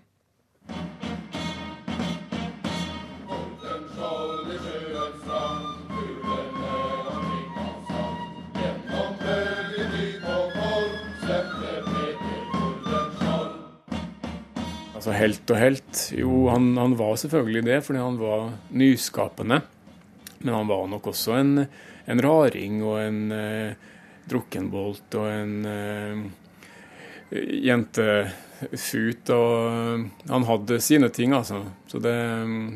Altså 15.08 15.22
helt 15.24 15.50
og 15.54 15.56
helt. 15.56 15.98
Jo, 16.20 16.30
han, 16.52 16.64
han, 16.76 16.94
var 16.98 17.14
selvfølgelig 17.16 17.62
det, 17.64 17.76
fordi 17.86 18.00
han 18.02 18.16
var 18.20 18.50
nyskapende. 18.76 19.62
Men 20.42 20.52
han 20.52 20.68
var 20.68 20.82
nok 20.90 21.06
også 21.08 21.38
en, 21.38 21.62
en 22.04 22.20
raring 22.20 22.82
og 22.84 22.98
en 23.00 23.32
eh, 23.32 23.86
drukkenbolt 24.28 25.16
og 25.16 25.30
en 25.32 25.54
eh, 25.64 26.20
jentefut. 27.70 29.32
Og 29.32 29.54
eh, 29.70 30.04
han 30.28 30.46
hadde 30.50 30.80
sine 30.84 31.08
ting, 31.08 31.32
altså. 31.32 31.62
Så 31.88 32.02
det, 32.04 32.12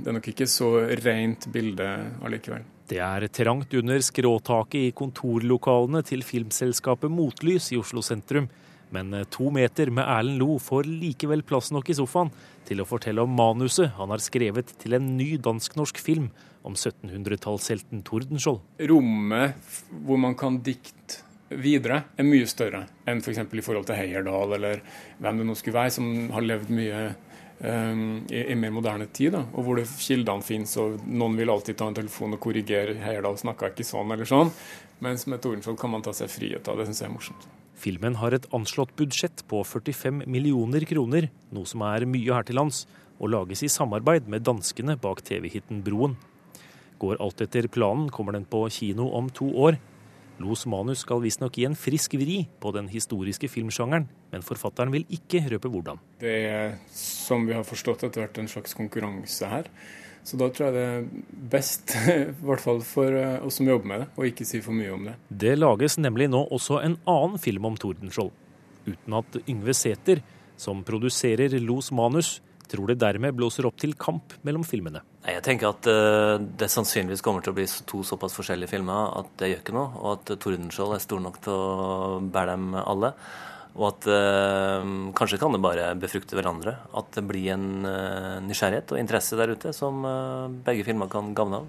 det 0.00 0.08
er 0.08 0.16
nok 0.16 0.32
ikke 0.32 0.48
så 0.48 0.72
rent 1.04 1.50
bilde 1.52 1.90
allikevel. 2.24 2.64
Det 2.88 3.04
er 3.04 3.28
trangt 3.28 3.76
under 3.76 4.00
skråtaket 4.00 4.88
i 4.88 4.96
kontorlokalene 4.96 6.00
til 6.08 6.24
filmselskapet 6.24 7.12
Motlys 7.12 7.74
i 7.76 7.80
Oslo 7.84 8.00
sentrum. 8.00 8.48
Men 8.92 9.12
eh, 9.16 9.26
to 9.32 9.50
meter 9.54 9.90
med 9.94 10.06
Erlend 10.06 10.42
Lo 10.42 10.58
får 10.62 10.88
likevel 10.88 11.44
plass 11.46 11.72
nok 11.74 11.90
i 11.90 11.96
sofaen 11.96 12.32
til 12.68 12.82
å 12.82 12.88
fortelle 12.88 13.24
om 13.24 13.34
manuset 13.36 13.94
han 13.98 14.12
har 14.12 14.22
skrevet 14.22 14.74
til 14.82 14.96
en 14.98 15.12
ny 15.16 15.34
dansk-norsk 15.42 15.98
film 16.02 16.30
om 16.62 16.76
1700-tallshelten 16.76 18.04
Tordenskjold. 18.06 18.62
Rommet 18.92 19.74
hvor 20.06 20.20
man 20.20 20.36
kan 20.38 20.60
dikte 20.62 21.22
videre, 21.58 22.02
er 22.16 22.24
mye 22.24 22.46
større 22.48 22.86
enn 23.08 23.20
f.eks. 23.20 23.42
For 23.44 23.60
i 23.60 23.64
forhold 23.64 23.88
til 23.88 23.98
Heierdal, 23.98 24.56
eller 24.56 24.80
hvem 25.20 25.42
det 25.42 25.48
nå 25.48 25.56
skulle 25.58 25.80
være, 25.82 25.94
som 25.98 26.06
har 26.32 26.46
levd 26.46 26.70
mye 26.72 27.00
um, 27.60 28.04
i, 28.30 28.44
i, 28.44 28.56
mer 28.58 28.72
moderne 28.74 29.08
tid, 29.12 29.34
da, 29.36 29.42
og 29.52 29.66
hvor 29.66 29.80
det, 29.80 29.88
kildene 30.00 30.46
finnes, 30.46 30.72
og 30.80 31.02
noen 31.06 31.36
vil 31.40 31.52
alltid 31.52 31.78
ta 31.78 31.90
en 31.90 31.98
telefon 31.98 32.38
og 32.38 32.42
korrigere 32.42 32.96
Heierdal 33.02 33.36
snakka 33.40 33.72
ikke 33.72 33.88
sånn, 33.88 34.14
eller 34.14 34.28
sånn. 34.28 34.52
Mens 35.02 35.26
med 35.26 35.42
Tordenskjold 35.42 35.80
kan 35.80 35.92
man 35.92 36.04
ta 36.06 36.14
seg 36.16 36.30
frihet 36.30 36.68
av. 36.70 36.78
Det 36.78 36.88
syns 36.88 37.02
jeg 37.02 37.10
er 37.10 37.16
morsomt. 37.16 37.50
Filmen 37.82 38.14
har 38.20 38.30
et 38.36 38.44
anslått 38.54 38.92
budsjett 38.94 39.42
på 39.50 39.64
45 39.66 40.22
millioner 40.30 40.84
kroner, 40.86 41.26
noe 41.50 41.66
som 41.66 41.82
er 41.82 42.04
mye 42.06 42.30
her 42.30 42.46
til 42.46 42.60
lands, 42.60 42.84
og 43.18 43.32
lages 43.34 43.64
i 43.66 43.70
samarbeid 43.70 44.28
med 44.30 44.44
danskene 44.46 44.94
bak 45.02 45.22
TV-hiten 45.26 45.80
Broen. 45.82 46.14
Går 47.02 47.18
alt 47.18 47.42
etter 47.42 47.66
planen, 47.66 48.06
kommer 48.14 48.36
den 48.36 48.46
på 48.46 48.60
kino 48.70 49.08
om 49.18 49.30
to 49.34 49.48
år. 49.64 49.80
Los 50.42 50.62
manus 50.70 51.02
skal 51.02 51.24
visstnok 51.24 51.58
gi 51.58 51.66
en 51.66 51.74
frisk 51.78 52.14
vri 52.18 52.44
på 52.62 52.70
den 52.74 52.86
historiske 52.90 53.50
filmsjangeren, 53.50 54.06
men 54.30 54.46
forfatteren 54.46 54.94
vil 54.94 55.06
ikke 55.10 55.42
røpe 55.50 55.70
hvordan. 55.70 55.98
Det 56.22 56.36
er, 56.52 56.78
som 56.94 57.48
vi 57.50 57.58
har 57.58 57.66
forstått, 57.66 58.06
etter 58.06 58.22
hvert 58.22 58.38
en 58.38 58.50
slags 58.50 58.78
konkurranse 58.78 59.50
her. 59.50 59.70
Så 60.22 60.38
da 60.38 60.46
tror 60.54 60.68
jeg 60.68 60.74
det 60.76 60.84
er 60.86 61.06
best, 61.52 61.96
i 62.12 62.46
hvert 62.46 62.62
fall 62.62 62.78
for 62.86 63.16
eh, 63.18 63.40
oss 63.42 63.58
som 63.58 63.68
jobber 63.68 63.90
med 63.90 64.04
det, 64.04 64.10
å 64.14 64.28
ikke 64.28 64.46
si 64.46 64.62
for 64.62 64.76
mye 64.76 64.92
om 64.94 65.08
det. 65.10 65.16
Det 65.28 65.56
lages 65.58 65.98
nemlig 65.98 66.30
nå 66.30 66.44
også 66.54 66.78
en 66.82 66.96
annen 67.10 67.42
film 67.42 67.66
om 67.72 67.78
Tordenskjold, 67.80 68.30
uten 68.86 69.18
at 69.18 69.42
Yngve 69.42 69.74
Sæther, 69.76 70.22
som 70.60 70.84
produserer 70.86 71.58
Los 71.62 71.90
manus, 71.94 72.36
tror 72.72 72.88
det 72.88 73.00
dermed 73.02 73.34
blåser 73.36 73.66
opp 73.68 73.76
til 73.82 73.92
kamp 74.00 74.32
mellom 74.46 74.62
filmene. 74.64 75.02
Jeg 75.28 75.42
tenker 75.44 75.72
at 75.74 75.88
uh, 75.90 76.38
det 76.40 76.70
sannsynligvis 76.72 77.22
kommer 77.24 77.44
til 77.44 77.52
å 77.52 77.56
bli 77.58 77.66
to 77.88 78.00
såpass 78.06 78.34
forskjellige 78.38 78.72
filmer 78.72 79.12
at 79.20 79.28
det 79.42 79.52
gjør 79.52 79.60
ikke 79.60 79.76
noe, 79.76 79.90
og 80.00 80.14
at 80.14 80.32
Tordenskjold 80.40 80.96
er 80.96 81.02
stor 81.04 81.20
nok 81.22 81.40
til 81.44 81.52
å 81.52 82.20
bære 82.32 82.56
dem 82.56 82.78
alle. 82.80 83.12
Og 83.72 83.86
at 83.88 84.08
eh, 84.12 84.90
kanskje 85.16 85.38
kan 85.40 85.54
det 85.54 85.62
bare 85.64 85.94
befrukte 85.96 86.36
hverandre. 86.36 86.76
At 86.92 87.14
det 87.16 87.24
blir 87.28 87.54
en 87.54 87.86
eh, 87.88 88.40
nysgjerrighet 88.44 88.92
og 88.92 89.00
interesse 89.00 89.38
der 89.40 89.54
ute 89.56 89.72
som 89.76 90.04
eh, 90.04 90.52
begge 90.66 90.84
filmer 90.88 91.08
kan 91.12 91.32
gagne 91.36 91.62
av. 91.62 91.66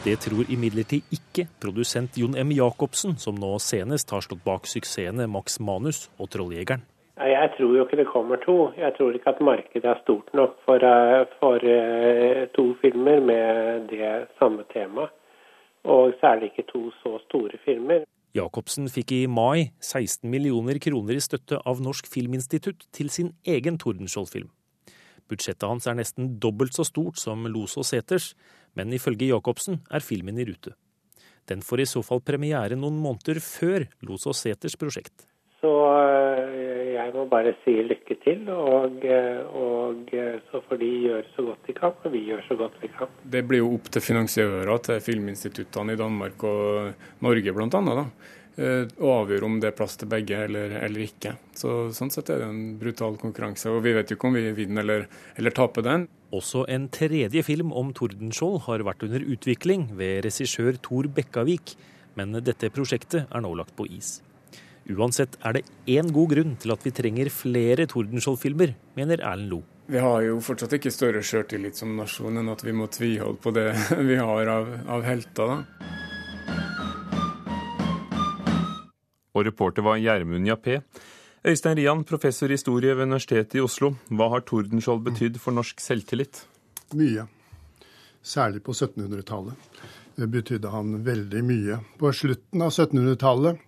Det 0.00 0.14
tror 0.24 0.48
imidlertid 0.48 1.10
ikke 1.12 1.44
produsent 1.60 2.16
Jon 2.16 2.38
M. 2.38 2.54
Jacobsen, 2.56 3.18
som 3.20 3.36
nå 3.36 3.58
senest 3.60 4.14
har 4.14 4.24
slått 4.24 4.46
bak 4.46 4.70
suksessene 4.70 5.26
Max 5.28 5.58
Manus 5.60 6.06
og 6.16 6.30
Trolljegeren. 6.32 6.86
Jeg 7.20 7.50
tror 7.58 7.74
jo 7.76 7.84
ikke 7.84 7.98
det 8.00 8.08
kommer 8.08 8.40
to. 8.40 8.70
Jeg 8.80 8.94
tror 8.96 9.12
ikke 9.12 9.34
at 9.34 9.42
markedet 9.44 9.84
er 9.84 10.00
stort 10.00 10.30
nok 10.32 10.54
for, 10.64 10.80
eh, 10.80 11.26
for 11.42 11.60
eh, 11.60 12.46
to 12.56 12.70
filmer 12.80 13.20
med 13.20 13.90
det 13.90 14.28
samme 14.38 14.64
temaet 14.72 15.12
og 15.84 16.14
særlig 16.20 16.50
ikke 16.50 16.68
to 16.72 16.88
så 17.02 17.18
store 17.26 17.60
filmer. 17.64 18.04
Jacobsen 18.36 18.86
fikk 18.86 19.12
i 19.16 19.24
mai 19.26 19.72
16 19.82 20.28
millioner 20.30 20.78
kroner 20.78 21.18
i 21.18 21.24
støtte 21.24 21.58
av 21.66 21.80
Norsk 21.82 22.06
Filminstitutt 22.06 22.86
til 22.94 23.10
sin 23.10 23.32
egen 23.48 23.78
Tordenskjold-film. 23.80 24.50
Budsjettet 25.30 25.66
hans 25.66 25.88
er 25.90 25.98
nesten 25.98 26.36
dobbelt 26.42 26.74
så 26.74 26.86
stort 26.86 27.18
som 27.18 27.46
Los 27.50 27.76
og 27.78 27.86
Seters, 27.86 28.34
men 28.78 28.94
ifølge 28.94 29.30
Jacobsen 29.32 29.80
er 29.90 30.04
filmen 30.04 30.38
i 30.38 30.46
rute. 30.46 30.76
Den 31.50 31.62
får 31.66 31.82
i 31.82 31.90
så 31.90 32.02
fall 32.06 32.22
premiere 32.22 32.78
noen 32.78 32.98
måneder 33.02 33.42
før 33.42 33.88
Los 34.06 34.28
og 34.30 34.36
Seters 34.38 34.78
prosjekt. 34.78 35.26
Så 35.58 35.70
eh, 35.70 36.29
jeg 37.10 37.18
må 37.18 37.26
bare 37.30 37.52
si 37.64 37.74
lykke 37.82 38.16
til, 38.22 38.44
og, 38.54 39.02
eh, 39.02 39.40
og, 39.58 40.10
eh, 40.14 40.38
så 40.50 40.60
får 40.62 40.78
de 40.78 40.90
gjøre 41.06 41.24
så 41.34 41.44
godt 41.48 41.66
de 41.66 41.74
kan, 41.74 41.96
og 42.04 42.12
vi 42.14 42.20
gjør 42.28 42.44
så 42.46 42.56
godt 42.60 42.76
vi 42.82 42.90
kan. 42.94 43.10
Det 43.24 43.42
blir 43.48 43.64
jo 43.64 43.72
opp 43.74 43.90
til 43.90 44.04
finansiører 44.04 44.84
til 44.86 45.00
filminstituttene 45.02 45.96
i 45.96 45.98
Danmark 45.98 46.44
og 46.46 46.92
Norge 47.26 47.56
bl.a. 47.56 48.06
Å 48.60 49.10
avgjøre 49.14 49.46
om 49.46 49.58
det 49.62 49.70
er 49.70 49.76
plass 49.76 49.94
til 49.96 50.10
begge 50.10 50.36
eller, 50.44 50.74
eller, 50.84 51.04
ikke. 51.06 51.32
Så 51.56 51.90
Sånn 51.96 52.10
sett 52.12 52.28
er 52.28 52.42
det 52.42 52.48
en 52.50 52.78
brutal 52.78 53.16
konkurranse. 53.16 53.70
Og 53.72 53.80
vi 53.86 53.94
vet 53.96 54.10
jo 54.10 54.18
ikke 54.18 54.28
om 54.28 54.36
vi 54.36 54.50
vinner 54.52 54.84
eller, 54.84 55.06
eller 55.40 55.54
taper 55.56 55.86
den. 55.86 56.08
Også 56.36 56.66
en 56.68 56.90
tredje 56.92 57.40
film 57.46 57.72
om 57.72 57.94
Tordenskjold 57.96 58.66
har 58.66 58.84
vært 58.84 59.06
under 59.06 59.24
utvikling 59.24 59.88
ved 59.96 60.26
regissør 60.26 60.76
Tor 60.82 61.08
Bekkavik, 61.08 61.72
men 62.18 62.36
dette 62.44 62.68
prosjektet 62.74 63.30
er 63.30 63.46
nå 63.46 63.54
lagt 63.56 63.74
på 63.78 63.88
is. 63.88 64.18
Uansett 64.90 65.36
er 65.46 65.54
det 65.54 65.66
én 65.86 66.08
god 66.10 66.32
grunn 66.32 66.56
til 66.58 66.72
at 66.74 66.82
vi 66.82 66.90
trenger 66.94 67.28
flere 67.30 67.86
Tordenskjold-filmer, 67.90 68.72
mener 68.98 69.22
Erlend 69.22 69.52
Lo. 69.52 69.60
Vi 69.90 69.98
har 70.02 70.24
jo 70.24 70.40
fortsatt 70.42 70.74
ikke 70.76 70.90
større 70.94 71.22
sjøltillit 71.26 71.78
som 71.78 71.92
nasjon 71.98 72.40
enn 72.40 72.50
at 72.50 72.64
vi 72.66 72.74
må 72.74 72.88
tviholde 72.90 73.38
på 73.42 73.52
det 73.54 73.68
vi 74.10 74.18
har 74.18 74.50
av, 74.50 74.70
av 74.90 75.06
helter. 75.06 75.54
da. 75.54 75.58
Og 79.30 79.46
reporter 79.46 79.86
var 79.86 80.00
Gjermund 80.02 80.48
Jappé. 80.50 80.80
Øystein 81.46 81.78
Rian, 81.78 82.02
professor 82.04 82.50
i 82.50 82.58
historie 82.58 82.96
ved 82.96 83.06
Universitetet 83.06 83.60
i 83.60 83.64
Oslo. 83.64 83.94
Hva 84.10 84.28
har 84.34 84.42
Tordenskjold 84.44 85.06
betydd 85.06 85.38
for 85.40 85.54
norsk 85.56 85.80
selvtillit? 85.80 86.42
Mye. 86.98 87.28
Særlig 88.20 88.64
på 88.66 88.74
1700-tallet. 88.74 89.54
Det 90.18 90.28
betydde 90.28 90.74
han 90.74 90.98
veldig 91.06 91.42
mye. 91.46 91.78
På 91.96 92.10
slutten 92.12 92.66
av 92.66 92.74
1700-tallet, 92.74 93.62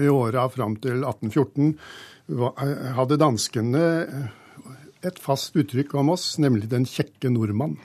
i 0.00 0.08
åra 0.10 0.48
fram 0.52 0.76
til 0.82 1.04
1814, 1.04 1.74
hadde 2.96 3.20
danskene 3.20 3.82
et 5.04 5.18
fast 5.20 5.56
uttrykk 5.60 5.94
om 6.00 6.14
oss, 6.14 6.38
nemlig 6.40 6.70
'den 6.70 6.86
kjekke 6.88 7.30
nordmann'. 7.32 7.76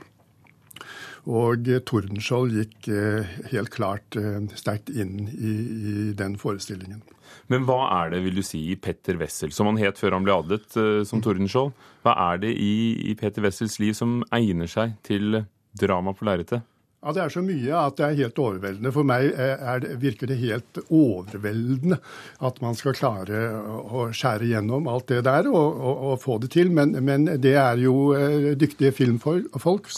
Og 1.29 1.67
Tordenskjold 1.85 2.55
gikk 2.55 2.87
eh, 2.87 3.27
helt 3.51 3.69
klart 3.69 4.15
eh, 4.17 4.39
sterkt 4.55 4.89
inn 4.89 5.27
i, 5.27 5.51
i, 5.51 6.13
den 6.17 6.37
forestillingen. 6.39 7.03
Men 7.51 7.65
hva 7.67 7.81
er 7.99 8.13
det, 8.13 8.23
vil 8.23 8.39
du 8.39 8.43
si, 8.45 8.63
i 8.71 8.77
Petter 8.79 9.19
Wessel, 9.19 9.51
som 9.53 9.67
han 9.69 9.77
het 9.81 9.99
før 9.99 10.15
han 10.15 10.25
ble 10.25 10.37
adlet 10.39 10.79
eh, 10.79 11.03
som 11.05 11.21
Tordenskjold? 11.21 11.75
Hva 12.05 12.15
er 12.31 12.41
det 12.45 12.55
i, 12.55 12.73
i 13.11 13.15
Petter 13.19 13.45
Wessels 13.45 13.77
liv 13.83 13.93
som 13.97 14.23
egner 14.33 14.71
seg 14.71 14.95
til 15.05 15.43
drama 15.77 16.15
på 16.15 16.25
lerretet? 16.25 16.65
Ja, 16.99 17.13
Det 17.13 17.21
er 17.23 17.31
så 17.31 17.41
mye 17.41 17.75
at 17.79 17.95
det 17.95 18.05
er 18.05 18.17
helt 18.17 18.39
overveldende. 18.43 18.91
For 18.91 19.07
meg 19.07 19.29
det, 19.31 19.93
virker 20.01 20.27
det 20.27 20.35
helt 20.41 20.79
overveldende 20.83 21.95
at 22.43 22.59
man 22.59 22.75
skal 22.75 22.97
klare 22.97 23.43
å 23.55 24.09
skjære 24.11 24.49
gjennom 24.49 24.87
alt 24.91 25.07
det 25.07 25.21
der 25.23 25.47
og, 25.47 25.79
og, 25.79 26.01
og 26.09 26.19
få 26.19 26.37
det 26.43 26.51
til. 26.57 26.73
Men, 26.75 26.97
men, 27.05 27.29
det 27.39 27.55
er 27.55 27.79
jo 27.79 28.11
eh, 28.17 28.51
dyktige 28.59 28.91
filmfolk, 28.91 29.47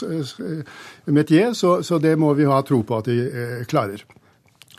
eh, 0.06 0.62
metier, 1.10 1.56
så, 1.58 1.80
så, 1.82 1.98
det 1.98 2.14
må 2.22 2.36
vi 2.38 2.46
ha 2.46 2.60
tro 2.62 2.84
på 2.86 3.00
at 3.02 3.10
de 3.10 3.18
eh, 3.26 3.62
klarer. 3.66 4.06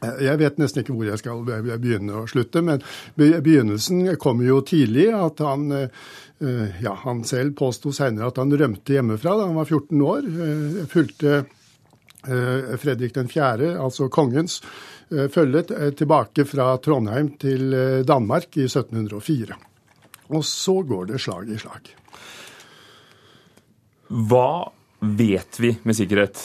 Jeg 0.03 0.39
vet 0.39 0.57
nesten 0.59 0.83
ikke 0.83 0.95
hvor 0.95 1.07
jeg 1.07 1.19
skal 1.21 1.43
begynne 1.47 2.23
å 2.23 2.27
slutte, 2.27 2.59
men 2.67 2.81
begynnelsen 3.15 4.17
kommer 4.19 4.49
jo 4.49 4.57
tidlig. 4.67 5.05
At 5.15 5.39
han, 5.47 5.69
ja, 6.83 6.95
han 7.05 7.23
selv 7.23 7.55
påsto 7.61 7.93
seinere 7.95 8.33
at 8.33 8.41
han 8.43 8.51
rømte 8.51 8.97
hjemmefra 8.97 9.37
da 9.39 9.47
han 9.47 9.61
var 9.61 9.71
14 9.71 10.03
år. 10.03 10.27
Fulgte 10.91 11.37
Eh, 11.43 11.62
Fredrik 12.79 13.17
4., 13.17 13.79
altså 13.83 14.09
kongens, 14.09 14.63
eh, 15.11 15.29
følge 15.29 15.65
eh, 15.75 15.91
tilbake 15.91 16.45
fra 16.45 16.77
Trondheim 16.79 17.33
til 17.39 17.75
Danmark 18.07 18.57
i 18.57 18.69
1704. 18.69 19.57
Og 20.33 20.45
så 20.45 20.83
går 20.83 21.11
det 21.11 21.21
slag 21.21 21.51
i 21.51 21.59
slag. 21.59 21.91
Hva 24.09 24.71
vet 25.01 25.61
vi 25.61 25.73
med 25.83 25.97
sikkerhet 25.97 26.41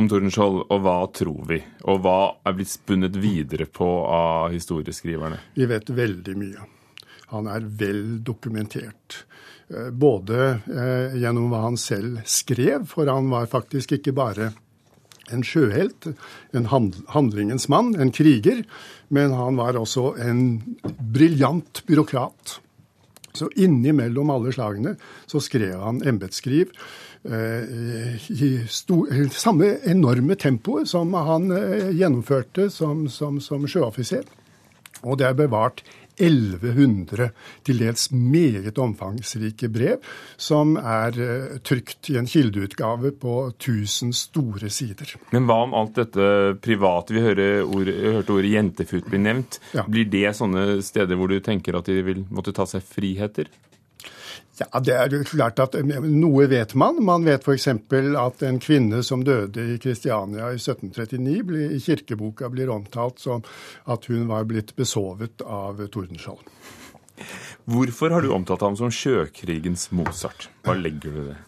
om 0.00 0.08
Tordenskjold, 0.08 0.62
og 0.70 0.84
hva 0.84 0.96
tror 1.12 1.44
vi? 1.48 1.58
Og 1.88 2.00
hva 2.04 2.18
er 2.46 2.56
blitt 2.56 2.72
spunnet 2.72 3.16
videre 3.20 3.66
på 3.66 3.88
av 4.06 4.52
historieskriverne? 4.54 5.40
Vi 5.56 5.68
vet 5.68 5.90
veldig 5.90 6.36
mye. 6.38 6.64
Han 7.32 7.48
er 7.48 7.64
vel 7.64 8.22
dokumentert. 8.24 9.24
Både 9.92 10.60
gjennom 11.16 11.48
hva 11.48 11.62
han 11.64 11.78
selv 11.80 12.20
skrev, 12.28 12.84
for 12.90 13.08
han 13.08 13.30
var 13.32 13.48
faktisk 13.48 13.96
ikke 13.96 14.12
bare 14.16 14.50
en 15.30 15.44
sjøhelt, 15.46 16.08
en 16.56 16.68
handlingens 16.72 17.68
mann, 17.72 17.94
en 17.94 18.12
kriger. 18.14 18.64
Men 19.12 19.34
han 19.36 19.60
var 19.60 19.78
også 19.78 20.14
en 20.22 20.42
briljant 21.12 21.82
byråkrat. 21.86 22.58
Så 23.32 23.48
innimellom 23.56 24.30
alle 24.32 24.52
slagene 24.52 24.96
så 25.30 25.40
skrev 25.40 25.78
han 25.80 26.02
embetsskriv 26.04 26.72
eh, 27.24 28.28
i 28.28 28.50
sto, 28.68 29.06
samme 29.32 29.78
enorme 29.88 30.36
tempoet 30.36 30.90
som 30.90 31.14
han 31.16 31.48
eh, 31.56 31.88
gjennomførte 31.96 32.68
som, 32.70 33.06
som, 33.08 33.40
som 33.40 33.64
sjøoffiser. 33.64 34.28
Og 35.02 35.16
det 35.18 35.30
er 35.30 35.38
bevart 35.38 35.80
1100 36.18 37.30
til 37.66 37.80
dels 37.82 38.08
meget 38.12 38.78
omfangsrike 38.78 39.70
brev, 39.72 40.02
som 40.36 40.76
er 40.76 41.18
uh, 41.18 41.58
trykt 41.64 42.12
i 42.12 42.18
en 42.20 42.28
kildeutgave 42.28 43.14
på 43.22 43.36
1000 43.54 44.14
store 44.16 44.70
sider. 44.72 45.16
Men 45.32 45.48
hva 45.48 45.62
om 45.66 45.76
alt 45.78 45.98
dette 45.98 46.28
private? 46.62 47.16
Vi 47.16 47.24
hører 47.24 47.62
ord, 47.64 47.88
hørte 47.88 48.36
ordet 48.36 48.54
jentefut 48.54 49.08
bli 49.10 49.22
nevnt. 49.22 49.60
Ja. 49.76 49.86
Blir 49.88 50.08
det 50.12 50.36
sånne 50.38 50.80
steder 50.84 51.18
hvor 51.18 51.32
du 51.32 51.38
tenker 51.44 51.78
at 51.78 51.88
de 51.90 52.00
vil 52.06 52.24
måtte 52.30 52.54
ta 52.56 52.68
seg 52.68 52.84
friheter? 52.86 53.50
Ja, 54.62 54.80
det 54.84 54.94
er 54.94 55.14
jo 55.14 55.22
klart 55.26 55.60
at 55.62 55.74
eh, 55.78 55.86
Noe 56.06 56.46
vet 56.50 56.74
man. 56.78 57.00
Man 57.04 57.26
vet 57.26 57.46
f.eks. 57.46 57.68
at 57.68 58.44
en 58.46 58.60
kvinne 58.62 59.02
som 59.06 59.24
døde 59.26 59.64
i 59.74 59.78
Kristiania 59.82 60.52
i 60.52 60.60
1739, 60.60 61.64
i 61.76 61.80
kirkeboka 61.82 62.50
blir 62.52 62.70
omtalt 62.72 63.22
som 63.22 63.42
at 63.90 64.06
hun 64.10 64.28
var 64.30 64.46
blitt 64.50 64.74
besovet 64.78 65.42
av 65.42 65.82
Tordenskjold. 65.92 66.44
Hvorfor 67.70 68.14
har 68.14 68.24
du 68.24 68.32
omtalt 68.34 68.64
ham 68.64 68.78
som 68.78 68.92
sjøkrigens 68.92 69.90
Mozart? 69.94 70.48
Hva 70.66 70.74
legger 70.78 71.12
du 71.12 71.20
i 71.20 71.26
det? 71.30 71.38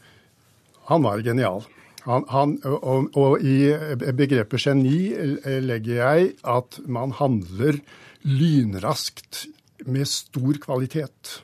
Han 0.90 1.06
var 1.06 1.22
genial. 1.24 1.64
Han, 2.04 2.26
han, 2.28 2.58
og, 2.68 3.14
og, 3.16 3.40
i 3.40 3.72
begrepet 4.12 4.66
geni 4.66 5.08
legger 5.64 6.02
jeg 6.02 6.34
at 6.44 6.76
man 6.84 7.14
handler 7.16 7.80
lynraskt 8.28 9.46
med 9.88 10.08
stor 10.08 10.60
kvalitet. 10.60 11.38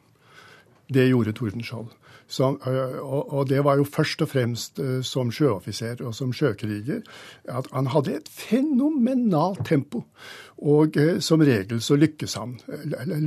Det 0.92 1.08
gjorde 1.08 1.34
Tordenskjold. 1.38 1.90
Som, 2.30 2.60
og, 2.62 3.48
det 3.50 3.58
var 3.66 3.80
jo 3.80 3.84
først 3.90 4.20
og 4.22 4.28
fremst 4.30 4.78
som 5.02 5.32
sjøoffiser 5.34 5.98
og 6.06 6.12
som 6.14 6.30
sjøkriger 6.30 7.00
at 7.50 7.66
han 7.74 7.88
hadde 7.90 8.12
et 8.20 8.30
fenomenalt 8.30 9.64
tempo. 9.66 10.04
Og 10.62 10.94
som 11.26 11.42
regel 11.42 11.82
så 11.82 11.98
lykkes 11.98 12.36
han. 12.38 12.54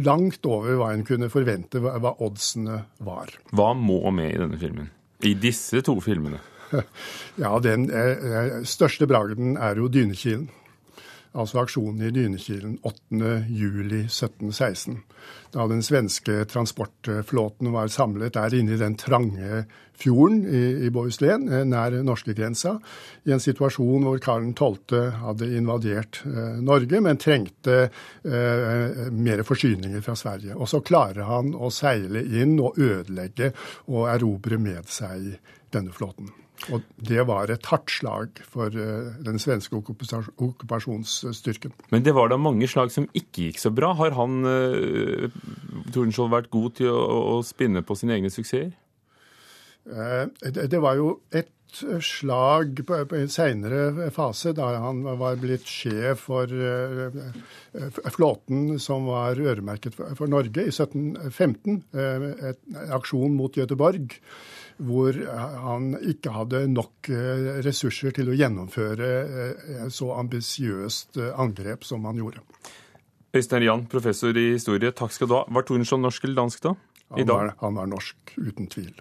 Langt 0.07 0.47
over 0.47 0.79
hva 0.79 0.93
en 0.95 1.03
kunne 1.03 1.27
forvente 1.33 1.83
hva 1.83 2.15
oddsene 2.23 2.79
var. 3.03 3.35
Hva 3.51 3.73
må 3.75 3.99
med 4.15 4.37
i 4.37 4.39
denne 4.39 4.61
filmen? 4.61 4.87
I 5.19 5.35
disse 5.35 5.83
to 5.83 5.99
filmene? 6.03 6.39
Ja, 7.37 7.57
den 7.61 7.85
største 8.65 9.05
bragden 9.05 9.57
er 9.61 9.77
jo 9.77 9.91
Dynekilen 9.91 10.47
altså 11.33 11.63
aksjonen 11.63 12.01
i 12.07 12.11
Dynekilen 12.13 12.77
8.07.1716, 12.85 14.97
da 15.53 15.67
den 15.69 15.83
svenske 15.85 16.45
transportflåten 16.49 17.71
var 17.73 17.87
samlet 17.93 18.33
der 18.37 18.55
inne 18.57 18.73
i 18.75 18.81
den 18.81 18.95
trange 18.99 19.63
fjorden 19.97 20.45
i, 20.45 20.85
i 20.85 20.89
Bohuslän, 20.93 21.49
eh, 21.49 21.65
nær 21.65 21.91
norskegrensa, 22.05 22.79
i 23.23 23.31
en 23.33 23.43
situasjon 23.43 24.03
hvor 24.07 24.19
Karl 24.23 24.53
12. 24.53 24.77
hadde 25.23 25.57
invadert 25.57 26.21
eh, 26.25 26.55
Norge, 26.65 27.01
men 27.01 27.21
trengte 27.21 27.75
eh, 27.87 29.07
mer 29.13 29.43
forsyninger 29.47 30.01
fra 30.05 30.15
Sverige. 30.19 30.53
Og 30.57 30.67
så 30.69 30.79
klarer 30.85 31.23
han 31.29 31.47
å 31.55 31.71
seile 31.73 32.21
inn 32.25 32.59
og 32.59 32.77
ødelegge 32.81 33.47
og 33.89 34.09
erobre 34.13 34.57
med 34.61 34.83
seg 34.91 35.19
denne 35.73 35.91
flåten. 35.93 36.42
Og 36.71 36.83
det 36.95 37.25
var 37.27 37.51
et 37.51 37.65
hardt 37.67 37.91
slag 37.91 38.39
for 38.47 38.71
eh, 38.71 39.09
den 39.25 39.39
svenske 39.41 39.75
okkupasjonsstyrken. 39.75 41.73
Men 41.91 42.05
det 42.05 42.13
var 42.15 42.31
da 42.31 42.37
mange 42.39 42.69
slag 42.71 42.93
som 42.93 43.09
ikke 43.11 43.49
gikk 43.49 43.59
så 43.59 43.73
bra. 43.73 43.91
Har 43.99 44.15
han, 44.15 44.45
uh, 44.47 45.27
Tordenskjold, 45.91 46.31
vært 46.31 46.51
god 46.53 46.79
til 46.79 46.93
å, 46.93 47.01
å, 47.35 47.41
spinne 47.45 47.83
på 47.83 47.97
sine 47.99 48.15
egne 48.17 48.31
suksesser? 48.31 48.71
Uh, 49.89 50.29
det, 50.43 50.69
det, 50.71 50.79
var 50.81 50.99
jo 50.99 51.09
et 51.33 51.51
slag 52.05 52.83
på, 52.85 52.99
en 53.17 53.31
seinere 53.33 54.09
fase, 54.13 54.53
da 54.53 54.67
han 54.83 55.01
var 55.19 55.39
blitt 55.41 55.65
sjef 55.65 56.27
for 56.29 56.51
uh, 56.53 57.15
flåten 58.13 58.77
som 58.79 59.09
var 59.09 59.41
øremerket 59.41 59.97
for, 59.97 60.27
Norge, 60.29 60.67
i 60.67 60.69
1715. 60.69 61.81
en 61.93 62.83
aksjon 62.93 63.33
mot 63.35 63.57
Göteborg 63.57 64.19
hvor 64.81 65.17
han 65.63 65.93
ikke 66.01 66.33
hadde 66.33 66.63
nok 66.71 67.09
eh, 67.13 67.49
ressurser 67.65 68.13
til 68.15 68.31
å 68.31 68.37
gjennomføre 68.37 69.11
eh, 69.23 69.83
så 69.93 70.13
ambisiøst 70.17 71.19
eh, 71.21 71.33
angrep 71.39 71.85
som 71.87 72.05
han 72.09 72.19
gjorde. 72.21 72.43
Øystein 73.33 73.65
Jan, 73.65 73.87
professor 73.89 74.35
i 74.37 74.51
historie, 74.53 74.93
takk 74.93 75.13
skal 75.13 75.29
du 75.29 75.37
ha. 75.37 75.43
Var 75.49 75.65
Torensson 75.67 76.03
norsk 76.05 76.25
eller 76.27 76.43
dansk 76.43 76.65
da? 76.65 76.75
Han 77.13 77.29
var, 77.29 77.55
han 77.61 77.77
var 77.77 77.89
norsk, 77.89 78.35
uten 78.37 78.69
tvil. 78.69 78.93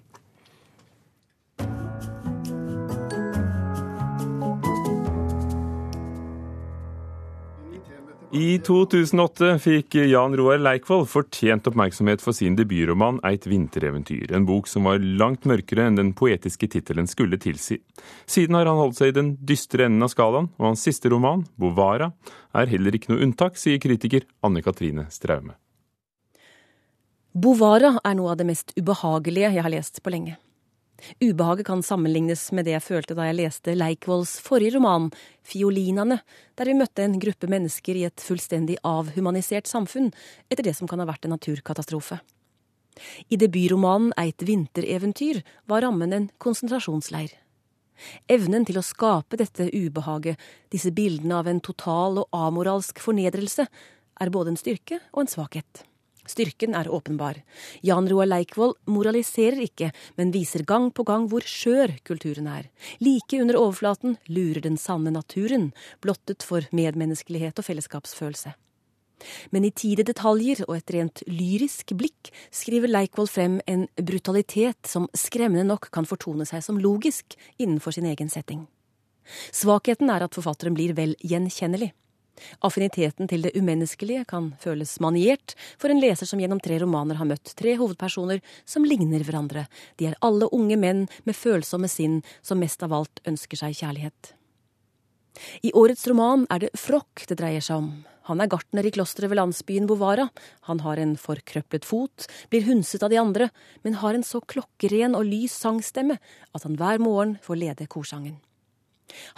I 8.32 8.58
2008 8.64 9.58
fikk 9.60 9.94
Jan 10.08 10.32
Roar 10.38 10.56
Leikvoll 10.56 11.02
fortjent 11.04 11.66
oppmerksomhet 11.68 12.22
for 12.24 12.32
sin 12.32 12.54
debutroman 12.56 13.18
'Eit 13.20 13.44
vintereventyr', 13.44 14.32
en 14.32 14.46
bok 14.48 14.70
som 14.72 14.88
var 14.88 15.02
langt 15.04 15.44
mørkere 15.44 15.84
enn 15.84 15.98
den 15.98 16.14
poetiske 16.16 16.64
tittelen 16.72 17.04
skulle 17.04 17.36
tilsi. 17.36 17.76
Siden 18.24 18.56
har 18.56 18.64
han 18.64 18.80
holdt 18.80 18.96
seg 18.96 19.12
i 19.12 19.16
den 19.18 19.28
dystre 19.36 19.84
enden 19.84 20.06
av 20.06 20.08
skalaen, 20.14 20.48
og 20.56 20.64
hans 20.70 20.80
siste 20.80 21.12
roman, 21.12 21.44
'Bovara', 21.60 22.14
er 22.54 22.72
heller 22.72 22.96
ikke 22.96 23.12
noe 23.12 23.20
unntak, 23.20 23.60
sier 23.60 23.76
kritiker 23.76 24.24
Anne 24.42 24.62
Katrine 24.64 25.10
Straume. 25.10 25.52
Bovara 27.36 27.98
er 28.02 28.14
noe 28.14 28.32
av 28.32 28.40
det 28.40 28.48
mest 28.48 28.72
ubehagelige 28.80 29.52
jeg 29.52 29.62
har 29.62 29.76
lest 29.76 30.02
på 30.02 30.08
lenge. 30.08 30.38
Ubehaget 31.20 31.66
kan 31.66 31.82
sammenlignes 31.82 32.52
med 32.52 32.66
det 32.66 32.76
jeg 32.76 32.84
følte 32.84 33.16
da 33.18 33.26
jeg 33.26 33.38
leste 33.40 33.74
Leikvolls 33.74 34.36
forrige 34.44 34.76
roman, 34.76 35.10
'Fiolinene', 35.42 36.20
der 36.56 36.64
vi 36.68 36.78
møtte 36.78 37.02
en 37.02 37.18
gruppe 37.18 37.48
mennesker 37.50 37.98
i 37.98 38.04
et 38.06 38.22
fullstendig 38.22 38.78
avhumanisert 38.84 39.66
samfunn 39.66 40.12
etter 40.50 40.62
det 40.62 40.76
som 40.78 40.88
kan 40.88 41.02
ha 41.02 41.08
vært 41.08 41.26
en 41.26 41.34
naturkatastrofe. 41.34 42.20
I 43.30 43.36
debutromanen 43.36 44.12
'Eit 44.16 44.42
vintereventyr' 44.46 45.42
var 45.66 45.82
rammen 45.82 46.12
en 46.12 46.30
konsentrasjonsleir. 46.38 47.32
Evnen 48.28 48.64
til 48.66 48.78
å 48.78 48.84
skape 48.84 49.38
dette 49.38 49.70
ubehaget, 49.72 50.38
disse 50.70 50.90
bildene 50.90 51.38
av 51.38 51.48
en 51.48 51.60
total 51.60 52.18
og 52.18 52.28
amoralsk 52.32 52.98
fornedrelse, 52.98 53.66
er 54.20 54.30
både 54.30 54.52
en 54.52 54.60
styrke 54.60 55.00
og 55.12 55.22
en 55.22 55.30
svakhet. 55.30 55.84
Styrken 56.28 56.76
er 56.78 56.90
åpenbar. 56.92 57.40
Jan 57.82 58.08
Roar 58.10 58.28
Leikvoll 58.28 58.76
moraliserer 58.86 59.58
ikke, 59.64 59.90
men 60.16 60.30
viser 60.34 60.62
gang 60.66 60.90
på 60.94 61.04
gang 61.08 61.28
hvor 61.30 61.42
skjør 61.42 61.96
kulturen 62.06 62.46
er. 62.46 62.68
Like 63.02 63.40
under 63.42 63.58
overflaten 63.58 64.18
lurer 64.30 64.62
den 64.62 64.78
sanne 64.78 65.10
naturen, 65.10 65.72
blottet 66.00 66.46
for 66.46 66.68
medmenneskelighet 66.70 67.58
og 67.58 67.66
fellesskapsfølelse. 67.66 68.54
Men 69.50 69.66
i 69.66 69.70
tide 69.70 70.04
detaljer 70.06 70.64
og 70.66 70.76
et 70.76 70.92
rent 70.94 71.22
lyrisk 71.30 71.94
blikk 71.98 72.32
skriver 72.54 72.90
Leikvoll 72.90 73.30
frem 73.30 73.60
en 73.70 73.86
brutalitet 73.94 74.90
som 74.90 75.08
skremmende 75.14 75.66
nok 75.68 75.90
kan 75.94 76.08
fortone 76.08 76.46
seg 76.48 76.64
som 76.64 76.80
logisk 76.82 77.36
innenfor 77.58 77.94
sin 77.94 78.08
egen 78.10 78.30
setting. 78.32 78.66
Svakheten 79.54 80.10
er 80.10 80.24
at 80.26 80.34
forfatteren 80.34 80.74
blir 80.74 80.94
vel 80.98 81.14
gjenkjennelig. 81.22 81.92
Affiniteten 82.64 83.28
til 83.30 83.44
det 83.46 83.54
umenneskelige 83.58 84.24
kan 84.28 84.52
føles 84.62 84.94
maniert 85.04 85.54
for 85.80 85.92
en 85.92 86.00
leser 86.02 86.28
som 86.28 86.40
gjennom 86.40 86.60
tre 86.62 86.78
romaner 86.82 87.18
har 87.20 87.28
møtt 87.28 87.54
tre 87.58 87.76
hovedpersoner 87.80 88.42
som 88.64 88.86
ligner 88.88 89.24
hverandre. 89.26 89.66
De 90.00 90.10
er 90.10 90.20
alle 90.24 90.48
unge 90.52 90.78
menn 90.80 91.06
med 91.28 91.38
følsomme 91.38 91.90
sinn 91.90 92.20
som 92.42 92.62
mest 92.62 92.82
av 92.82 92.94
alt 92.96 93.22
ønsker 93.28 93.60
seg 93.60 93.76
kjærlighet. 93.82 94.32
I 95.64 95.72
årets 95.72 96.06
roman 96.10 96.46
er 96.52 96.66
det 96.66 96.74
Frokk 96.78 97.24
det 97.28 97.38
dreier 97.40 97.64
seg 97.64 97.80
om. 97.80 97.92
Han 98.28 98.42
er 98.42 98.50
gartner 98.52 98.86
i 98.86 98.92
klosteret 98.94 99.32
ved 99.32 99.40
landsbyen 99.40 99.88
Bovara. 99.90 100.28
Han 100.68 100.82
har 100.84 101.00
en 101.02 101.16
forkrøplet 101.18 101.86
fot, 101.88 102.28
blir 102.52 102.66
hundset 102.68 103.02
av 103.02 103.10
de 103.10 103.18
andre, 103.18 103.48
men 103.82 103.98
har 103.98 104.14
en 104.14 104.26
så 104.26 104.38
klokkeren 104.44 105.16
og 105.18 105.26
lys 105.26 105.56
sangstemme 105.64 106.20
at 106.52 106.68
han 106.68 106.78
hver 106.78 107.02
morgen 107.02 107.38
får 107.42 107.58
lede 107.64 107.88
korsangen. 107.90 108.38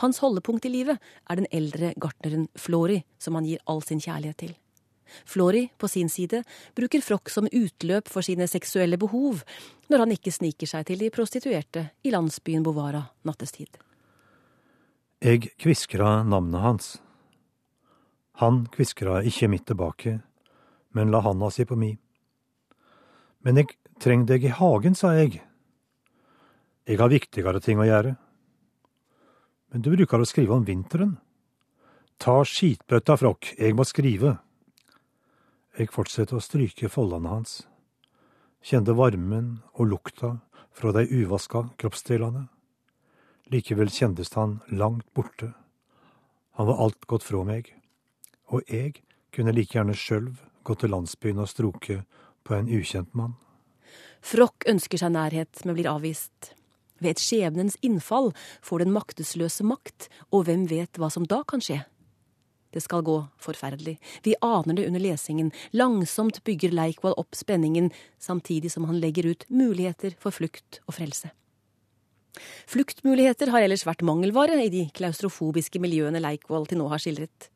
Hans 0.03 0.21
holdepunkt 0.25 0.67
i 0.69 0.73
livet 0.73 1.01
er 1.31 1.41
den 1.41 1.49
eldre 1.53 1.93
gartneren 2.01 2.49
Flori, 2.59 3.03
som 3.19 3.39
han 3.39 3.49
gir 3.49 3.63
all 3.67 3.83
sin 3.85 4.03
kjærlighet 4.03 4.41
til. 4.45 4.55
Flori, 5.29 5.69
på 5.79 5.89
sin 5.89 6.09
side, 6.09 6.43
bruker 6.75 7.03
Frokk 7.05 7.31
som 7.31 7.49
utløp 7.53 8.09
for 8.11 8.25
sine 8.25 8.49
seksuelle 8.51 8.99
behov, 9.01 9.43
når 9.93 10.05
han 10.05 10.15
ikke 10.17 10.33
sniker 10.33 10.69
seg 10.71 10.87
til 10.89 11.03
de 11.05 11.11
prostituerte 11.15 11.89
i 12.03 12.13
landsbyen 12.15 12.65
Bovara 12.65 13.05
nattestid. 13.29 13.79
Jeg 15.25 15.55
kviskra 15.61 16.23
navnet 16.27 16.61
hans. 16.65 16.89
Han 18.43 18.65
kviskra 18.73 19.23
ikke 19.23 19.49
mitt 19.49 19.67
tilbake, 19.69 20.19
men 20.97 21.13
la 21.13 21.23
handa 21.25 21.51
si 21.55 21.65
på 21.69 21.79
mi. 21.79 21.93
Men 23.45 23.61
jeg 23.61 23.77
treng 24.03 24.25
deg 24.27 24.45
i 24.45 24.53
hagen, 24.53 24.97
sa 24.99 25.15
jeg. 25.15 25.39
Jeg 26.85 27.01
har 27.01 27.13
viktigere 27.13 27.63
ting 27.65 27.81
å 27.81 27.87
gjøre. 27.89 28.17
Men 29.75 29.83
du 29.83 29.89
bruker 29.91 30.23
å 30.23 30.27
skrive 30.29 30.55
om 30.55 30.63
vinteren. 30.63 31.17
Ta 32.23 32.37
skitbøtta, 32.47 33.17
Frokk, 33.19 33.49
jeg 33.59 33.75
må 33.75 33.83
skrive. 33.83 34.37
Jeg 35.75 35.91
fortsetter 35.91 36.39
å 36.39 36.45
stryke 36.45 36.87
foldene 36.87 37.33
hans. 37.33 37.57
Kjente 38.63 38.95
varmen 38.95 39.57
og 39.75 39.91
lukta 39.91 40.37
fra 40.71 40.95
de 40.95 41.03
uvaska 41.11 41.65
kroppsdelene. 41.83 42.47
Likevel 43.51 43.91
kjentes 43.91 44.31
han 44.39 44.61
langt 44.71 45.11
borte. 45.11 45.51
Han 46.55 46.71
var 46.71 46.87
alt 46.87 47.11
gått 47.11 47.27
fra 47.27 47.43
meg. 47.43 47.75
Og 48.55 48.63
jeg 48.71 49.01
kunne 49.35 49.59
like 49.59 49.75
gjerne 49.75 49.99
sjølv 49.99 50.39
gått 50.63 50.85
til 50.87 50.95
landsbyen 50.95 51.43
og 51.43 51.51
stroke 51.51 52.05
på 52.47 52.55
en 52.55 52.71
ukjent 52.71 53.11
mann. 53.11 53.35
Frokk 54.23 54.71
ønsker 54.71 55.03
seg 55.03 55.19
nærhet, 55.19 55.67
men 55.67 55.75
blir 55.75 55.91
avvist. 55.91 56.55
Ved 57.03 57.15
et 57.15 57.23
skjebnens 57.23 57.77
innfall 57.83 58.33
får 58.63 58.85
den 58.85 58.95
maktesløse 58.95 59.67
makt, 59.67 60.09
og 60.31 60.47
hvem 60.47 60.69
vet 60.71 61.01
hva 61.01 61.11
som 61.11 61.27
da 61.29 61.43
kan 61.49 61.63
skje? 61.65 61.83
Det 62.75 62.83
skal 62.83 63.05
gå 63.07 63.21
forferdelig. 63.39 64.01
Vi 64.27 64.35
aner 64.43 64.75
det 64.75 64.89
under 64.89 65.03
lesingen. 65.03 65.53
Langsomt 65.71 66.41
bygger 66.47 66.75
Leikvoll 66.75 67.15
opp 67.21 67.39
spenningen, 67.39 67.93
samtidig 68.19 68.73
som 68.75 68.89
han 68.91 68.99
legger 68.99 69.31
ut 69.31 69.47
muligheter 69.47 70.17
for 70.19 70.35
flukt 70.35 70.81
og 70.89 70.97
frelse. 70.99 71.31
Fluktmuligheter 72.67 73.53
har 73.55 73.63
ellers 73.63 73.87
vært 73.87 74.03
mangelvare 74.03 74.59
i 74.65 74.73
de 74.73 74.89
klaustrofobiske 74.97 75.79
miljøene 75.83 76.23
Leikvoll 76.23 76.67
til 76.67 76.83
nå 76.83 76.89
har 76.91 77.03
skildret. 77.03 77.51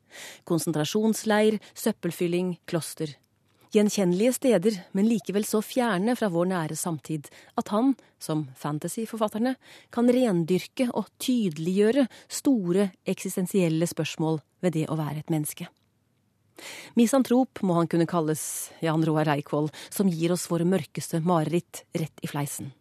Konsentrasjonsleir, 0.47 1.59
søppelfylling, 1.75 2.55
kloster. 2.69 3.11
Gjenkjennelige 3.69 4.33
steder, 4.33 4.77
men 4.97 5.05
likevel 5.05 5.43
så 5.45 5.59
fjerne 5.61 6.15
fra 6.17 6.31
vår 6.33 6.47
nære 6.49 6.75
samtid 6.79 7.27
at 7.59 7.69
han, 7.69 7.91
som 8.17 8.47
fantasyforfatterne, 8.57 9.53
kan 9.93 10.09
rendyrke 10.09 10.87
og 10.89 11.11
tydeliggjøre 11.21 12.07
store 12.33 12.87
eksistensielle 13.05 13.85
spørsmål 13.89 14.39
ved 14.65 14.73
det 14.73 14.87
å 14.89 14.97
være 14.97 15.21
et 15.21 15.29
menneske. 15.29 15.67
Misantrop 16.97 17.61
må 17.61 17.75
han 17.77 17.87
kunne 17.87 18.09
kalles, 18.09 18.41
Jan 18.81 19.05
Roar 19.05 19.29
Reikvoll, 19.29 19.69
som 19.93 20.09
gir 20.09 20.33
oss 20.33 20.47
våre 20.49 20.65
mørkeste 20.67 21.21
mareritt 21.21 21.83
rett 21.93 22.25
i 22.25 22.29
fleisen. 22.31 22.71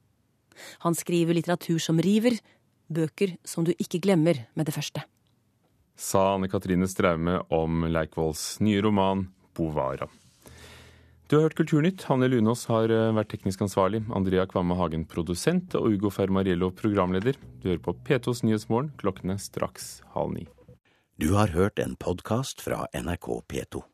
Han 0.82 0.96
skriver 0.96 1.36
litteratur 1.36 1.78
som 1.82 2.00
river, 2.02 2.38
bøker 2.88 3.36
som 3.44 3.66
du 3.68 3.74
ikke 3.76 4.00
glemmer 4.02 4.40
med 4.56 4.66
det 4.66 4.74
første. 4.74 5.04
Sa 5.98 6.32
Anne 6.32 6.48
Katrine 6.48 6.88
Straume 6.88 7.42
om 7.54 7.84
Leikvolls 7.90 8.56
nye 8.64 8.80
roman 8.82 9.26
Bovara. 9.54 10.08
Du 11.28 11.36
har 11.36 11.42
hørt 11.42 11.58
Kulturnytt. 11.58 12.06
Hanne 12.08 12.24
Lunås 12.32 12.62
har 12.70 12.88
eh, 12.88 13.10
vært 13.12 13.28
teknisk 13.34 13.60
ansvarlig. 13.66 14.00
Andrea 14.16 14.46
Kvamme 14.48 14.78
Hagen 14.78 15.04
produsent 15.04 15.76
og 15.76 15.90
Ugo 15.92 16.08
Fermariello 16.08 16.70
programleder. 16.72 17.36
Du 17.60 17.68
hører 17.68 17.82
på 17.84 17.92
P2s 18.08 18.40
Nyhetsmorgen 18.48 18.94
klokkene 18.96 19.36
straks 19.36 19.98
halv 20.14 20.32
ni. 20.38 20.46
Du 21.20 21.34
har 21.36 21.52
hørt 21.52 21.84
en 21.84 21.98
podkast 22.00 22.64
fra 22.64 22.86
NRK 22.96 23.28
P2. 23.44 23.84